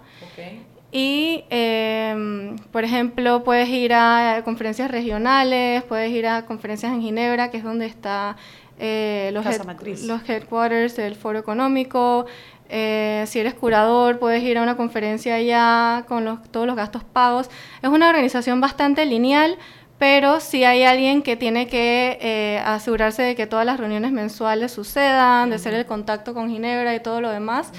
[0.92, 7.50] Y, em, por ejemplo, puedes ir a conferencias regionales, puedes ir a conferencias en Ginebra,
[7.50, 8.36] que es donde está
[8.82, 12.24] eh, los, los headquarters del Foro Económico.
[12.70, 17.50] Eh, si eres curador, puedes ir a una conferencia allá con todos los gastos pagos.
[17.82, 19.58] Es una organización bastante lineal,
[19.98, 24.72] pero si hay alguien que tiene que eh, asegurarse de que todas las reuniones mensuales
[24.72, 27.72] sucedan, de hacer el contacto con Ginebra y todo lo demás.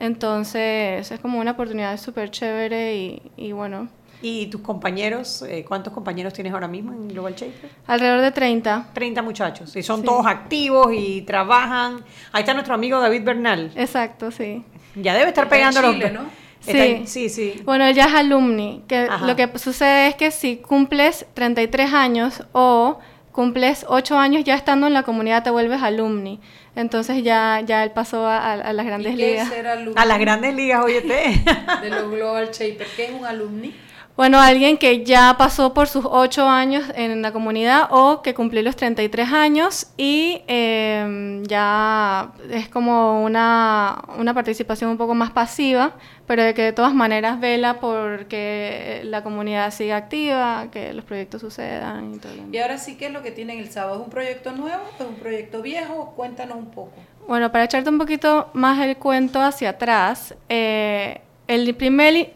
[0.00, 3.88] Entonces es como una oportunidad súper chévere y, y bueno,
[4.22, 7.70] ¿Y tus compañeros, eh, cuántos compañeros tienes ahora mismo en Global Shaper?
[7.86, 8.88] Alrededor de 30.
[8.92, 9.74] 30 muchachos.
[9.74, 12.04] Y son todos activos y trabajan.
[12.32, 13.70] Ahí está nuestro amigo David Bernal.
[13.74, 14.64] Exacto, sí.
[14.94, 15.96] Ya debe estar pegando los...
[16.12, 16.40] ¿no?
[16.60, 17.04] Sí.
[17.06, 17.62] sí, sí.
[17.64, 18.84] Bueno, ya es alumni.
[18.86, 22.98] Que lo que sucede es que si cumples 33 años o
[23.32, 26.40] cumples 8 años ya estando en la comunidad, te vuelves alumni.
[26.76, 29.50] Entonces ya, ya él pasó a, las grandes ligas.
[29.96, 32.86] a las grandes ligas, oye, De los Global Shaper.
[32.94, 33.74] ¿Qué es un alumni?
[34.16, 38.62] Bueno, alguien que ya pasó por sus ocho años en la comunidad o que cumplió
[38.62, 45.92] los 33 años y em, ya es como una, una, participación un poco más pasiva,
[46.26, 51.40] pero de que de todas maneras vela porque la comunidad siga activa, que los proyectos
[51.40, 52.32] sucedan y todo.
[52.52, 54.00] Y ahora sí, ¿qué es lo que tienen el sábado?
[54.00, 54.82] ¿Es un proyecto nuevo?
[54.98, 56.12] ¿Es un proyecto viejo?
[56.14, 56.92] Cuéntanos un poco.
[57.26, 61.20] Bueno, para echarte un poquito más el cuento hacia atrás, eh,
[61.50, 62.32] el primer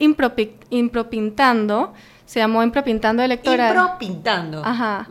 [0.71, 1.95] impropintando
[2.27, 3.77] se llamó Impropintando Electoral.
[3.77, 4.62] Impropintando.
[4.65, 5.07] Ajá.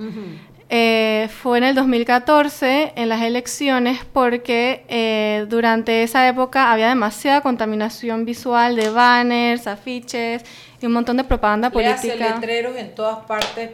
[0.76, 7.42] Eh, fue en el 2014 en las elecciones porque eh, durante esa época había demasiada
[7.42, 10.44] contaminación visual de banners, afiches
[10.82, 12.16] y un montón de propaganda Le política.
[12.16, 13.70] letreros en todas partes,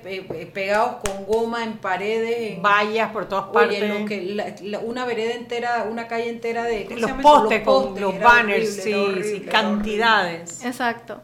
[0.53, 3.81] pegados con goma en paredes, en, vallas por todas partes.
[3.81, 8.83] Oye, lo que, una vereda entera, una calle entera de los postes, con los banners,
[8.83, 10.65] sí, cantidades.
[10.65, 11.21] Exacto.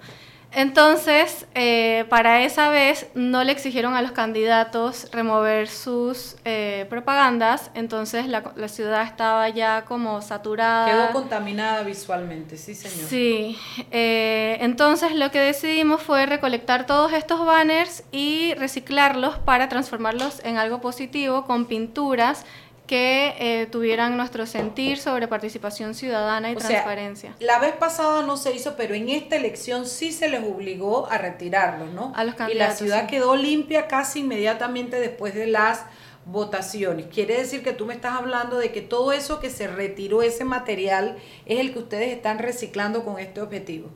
[0.56, 7.72] Entonces, eh, para esa vez no le exigieron a los candidatos remover sus eh, propagandas,
[7.74, 10.86] entonces la, ciudad estaba ya como saturada.
[10.86, 13.10] Quedó contaminada visualmente, sí señor.
[13.10, 13.58] Sí,
[13.92, 20.58] eh, entonces lo que decidimos fue recolectar todos estos banners y reciclarlos para transformarlos en
[20.58, 22.46] algo positivo con pinturas
[22.88, 27.36] que eh, tuvieran nuestro sentir sobre participación ciudadana y O sea, transparencia.
[27.40, 31.18] la vez pasada no se hizo, pero en esta elección sí se les obligó a
[31.18, 32.14] retirarlos, ¿no?
[32.16, 33.08] A los y la candidatos, ciudad sí.
[33.08, 35.82] quedó limpia casi inmediatamente después de las
[36.26, 37.06] votaciones.
[37.14, 40.44] Quiere decir que tú me estás hablando de que todo eso que se retiró, ese
[40.44, 43.90] material, es el que ustedes están reciclando con este objetivo.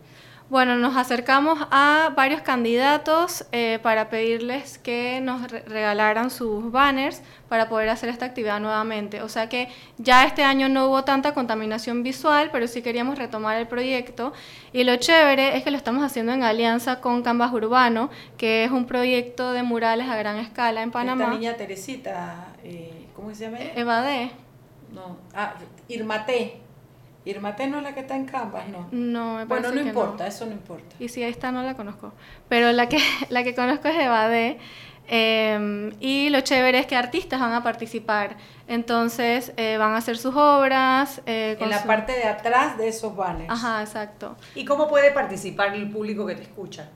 [0.50, 7.22] Bueno, nos acercamos a varios candidatos eh, para pedirles que nos re- regalaran sus banners
[7.48, 9.22] para poder hacer esta actividad nuevamente.
[9.22, 9.68] O sea que
[10.00, 14.34] ya este año no hubo tanta contaminación visual, pero sí queríamos retomar el proyecto.
[14.74, 18.72] Y lo chévere es que lo estamos haciendo en alianza con Canvas Urbano, que es
[18.72, 21.26] un proyecto de murales a gran escala en Panamá.
[21.26, 23.60] Esta niña Teresita, eh, ¿cómo se llama?
[23.76, 24.32] Evade.
[24.92, 25.54] No, ah,
[27.26, 27.64] Irmate.
[27.64, 28.88] Irmate no es la que está en Canvas, no.
[28.92, 30.96] No, me Bueno, no que importa, eso no importa.
[31.00, 32.14] Y si está, no la conozco.
[32.48, 32.98] Pero la que,
[33.30, 34.58] la que conozco es Evade.
[35.12, 38.38] eh, y lo chévere es que artistas van a participar.
[38.68, 41.22] Entonces eh, van a hacer sus obras.
[41.26, 43.50] eh, con En la su- parte de atrás de esos banners.
[43.50, 44.36] Ajá, exacto.
[44.56, 46.90] ¿Y cómo puede participar el público que te escucha?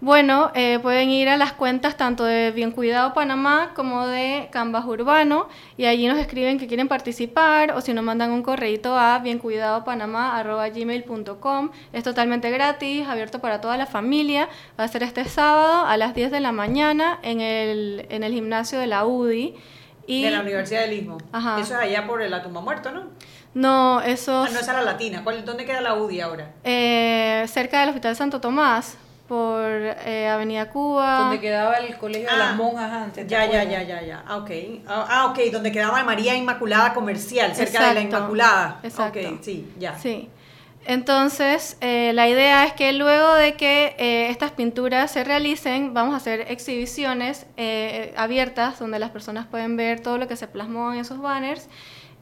[0.00, 4.84] Bueno, eh, pueden ir a las cuentas tanto de Bien Cuidado Panamá como de Canvas
[4.84, 9.18] Urbano y allí nos escriben que quieren participar o si nos mandan un correíto a
[9.18, 11.70] biencuidadopanamá.gmail.com.
[11.92, 14.48] Es totalmente gratis, abierto para toda la familia.
[14.78, 18.32] Va a ser este sábado a las 10 de la mañana en el, en el
[18.32, 19.56] gimnasio de la UDI.
[20.06, 21.18] Y, de la Universidad del Istmo.
[21.32, 21.58] Ajá.
[21.60, 23.06] Eso es allá por la tumba muerto, ¿no?
[23.52, 25.24] No, eso Ah, no, es la latina.
[25.24, 26.52] ¿Cuál, ¿Dónde queda la UDI ahora?
[26.62, 28.96] eh, cerca del Hospital Santo Tomás,
[29.28, 31.18] por eh, Avenida Cuba.
[31.20, 33.26] Donde quedaba el colegio de Ah, las monjas antes.
[33.26, 34.24] ¿te Ya, ya, ya, ya, ya.
[34.26, 34.50] Ah, ok.
[34.86, 38.00] Ah, ah, ok, donde quedaba María Inmaculada Comercial, cerca de la.
[38.00, 38.80] Inmaculada.
[38.82, 39.18] Exacto.
[39.20, 39.96] Ok, sí, ya.
[39.98, 40.30] Sí.
[40.86, 46.14] Entonces, eh, la idea es que luego de que eh, estas pinturas se realicen, vamos
[46.14, 50.94] a hacer exhibiciones eh, abiertas donde las personas pueden ver todo lo que se plasmó
[50.94, 51.68] en esos banners.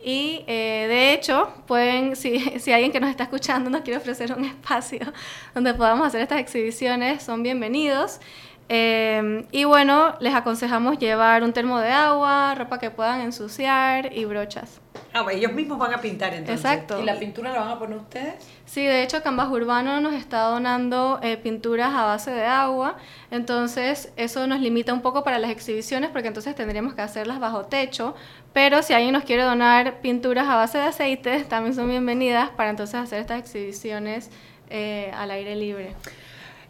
[0.07, 4.32] Y eh, de hecho, pueden, si, si alguien que nos está escuchando nos quiere ofrecer
[4.32, 5.00] un espacio
[5.54, 8.20] donde podamos hacer estas exhibiciones, son bienvenidos.
[8.68, 14.24] Eh, y bueno, les aconsejamos llevar un termo de agua, ropa que puedan ensuciar y
[14.24, 14.80] brochas.
[15.12, 16.64] Ah, bueno, ellos mismos van a pintar entonces.
[16.64, 17.00] Exacto.
[17.00, 18.34] ¿Y la pintura la van a poner ustedes?
[18.64, 22.96] Sí, de hecho Canvas Urbano nos está donando eh, pinturas a base de agua,
[23.30, 27.66] entonces eso nos limita un poco para las exhibiciones porque entonces tendríamos que hacerlas bajo
[27.66, 28.16] techo,
[28.57, 32.70] pero si alguien nos quiere donar pinturas a base de aceite, también son bienvenidas para
[32.70, 34.30] entonces hacer estas exhibiciones
[34.70, 35.90] eh, al aire libre.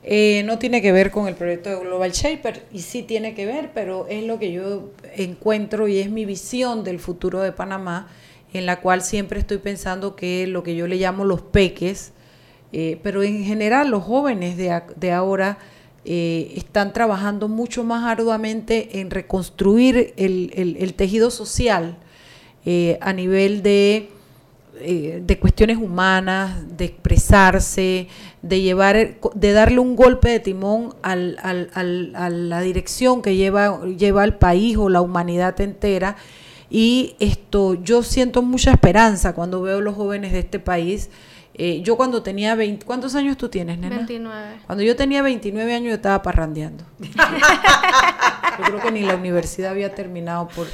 [0.02, 3.46] Eh, no tiene que ver con el proyecto de Global Shaper y sí tiene que
[3.46, 8.08] ver, pero es lo que yo encuentro y es mi visión del futuro de Panamá,
[8.52, 12.14] en la cual siempre estoy pensando que lo que yo le llamo los peques,
[12.72, 15.58] eh, pero en general los jóvenes de, de ahora
[16.06, 21.96] eh, están trabajando mucho más arduamente en reconstruir el, tejido social
[22.64, 24.08] eh, a nivel de
[24.78, 28.08] eh, de cuestiones humanas, de expresarse,
[28.42, 34.34] de llevar, de darle un golpe de timón a la dirección que lleva, lleva el
[34.34, 36.16] país o la humanidad entera.
[36.68, 41.08] Y esto, yo siento mucha esperanza cuando veo los jóvenes de este país.
[41.58, 43.96] Eh, yo cuando tenía 20, ¿cuántos años tú tienes, nena?
[43.96, 44.56] 29.
[44.66, 46.84] Cuando yo tenía 29 años yo estaba parrandeando.
[47.00, 50.66] yo creo que ni la universidad había terminado por...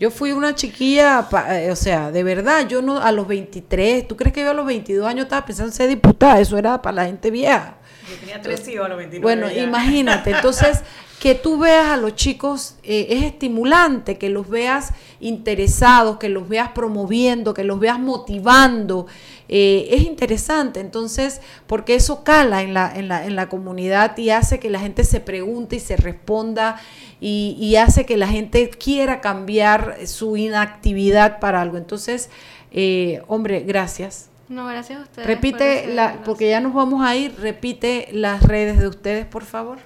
[0.00, 4.08] Yo fui una chiquilla, pa- eh, o sea, de verdad, yo no a los 23,
[4.08, 6.40] ¿tú crees que yo a los 22 años estaba pensando en ser diputada?
[6.40, 7.76] Eso era para la gente vieja.
[8.10, 9.22] Yo tenía tres hijos a los 29.
[9.22, 9.62] Bueno, ya.
[9.62, 10.82] imagínate, entonces
[11.20, 16.48] que tú veas a los chicos eh, es estimulante, que los veas interesados, que los
[16.48, 19.06] veas promoviendo, que los veas motivando,
[19.48, 24.30] eh, es interesante, entonces, porque eso cala en la, en, la, en la comunidad y
[24.30, 26.80] hace que la gente se pregunte y se responda
[27.20, 31.76] y, y hace que la gente quiera cambiar su inactividad para algo.
[31.76, 32.30] Entonces,
[32.70, 34.30] eh, hombre, gracias.
[34.48, 35.26] No, gracias a ustedes.
[35.26, 39.44] Repite, por la, porque ya nos vamos a ir, repite las redes de ustedes, por
[39.44, 39.78] favor.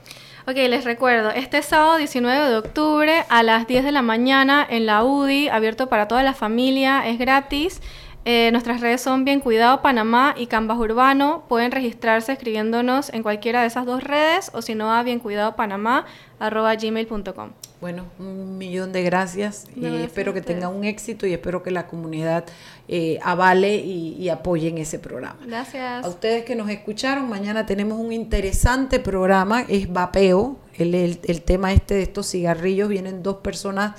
[0.48, 4.86] Ok, les recuerdo, este sábado 19 de octubre a las 10 de la mañana en
[4.86, 7.82] la UDI, abierto para toda la familia, es gratis.
[8.30, 11.44] Eh, nuestras redes son Bien Cuidado Panamá y Canvas Urbano.
[11.48, 17.52] Pueden registrarse escribiéndonos en cualquiera de esas dos redes o si no a biencuidadopanamá.gmail.com.
[17.80, 21.70] Bueno, un millón de gracias y gracias espero que tengan un éxito y espero que
[21.70, 22.44] la comunidad
[22.86, 25.38] eh, avale y, y apoyen ese programa.
[25.46, 26.04] Gracias.
[26.04, 31.40] A ustedes que nos escucharon, mañana tenemos un interesante programa, es vapeo, el, el, el
[31.40, 33.92] tema este de estos cigarrillos, vienen dos personas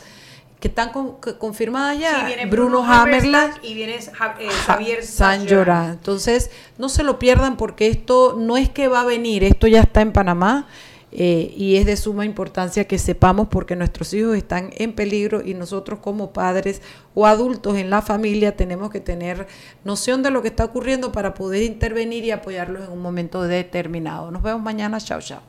[0.59, 5.05] que están con- que- confirmadas ya, Sí, viene Bruno, Bruno y viene Ja- eh, Javier
[5.05, 5.49] San Sanjora.
[5.55, 5.91] Llorán.
[5.91, 9.81] Entonces, no se lo pierdan porque esto no es que va a venir, esto ya
[9.81, 10.67] está en Panamá
[11.11, 15.53] eh, y es de suma importancia que sepamos porque nuestros hijos están en peligro y
[15.55, 16.81] nosotros como padres
[17.15, 19.47] o adultos en la familia tenemos que tener
[19.83, 24.29] noción de lo que está ocurriendo para poder intervenir y apoyarlos en un momento determinado.
[24.29, 25.41] Nos vemos mañana, chao, chao.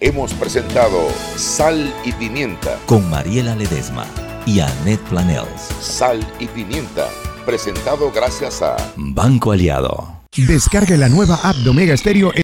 [0.00, 4.06] Hemos presentado Sal y Pimienta Con Mariela Ledesma
[4.46, 5.60] y Annette Planels.
[5.80, 7.08] Sal y Pimienta,
[7.44, 10.20] presentado gracias a Banco Aliado.
[10.36, 12.32] Descargue la nueva app de Omega Stereo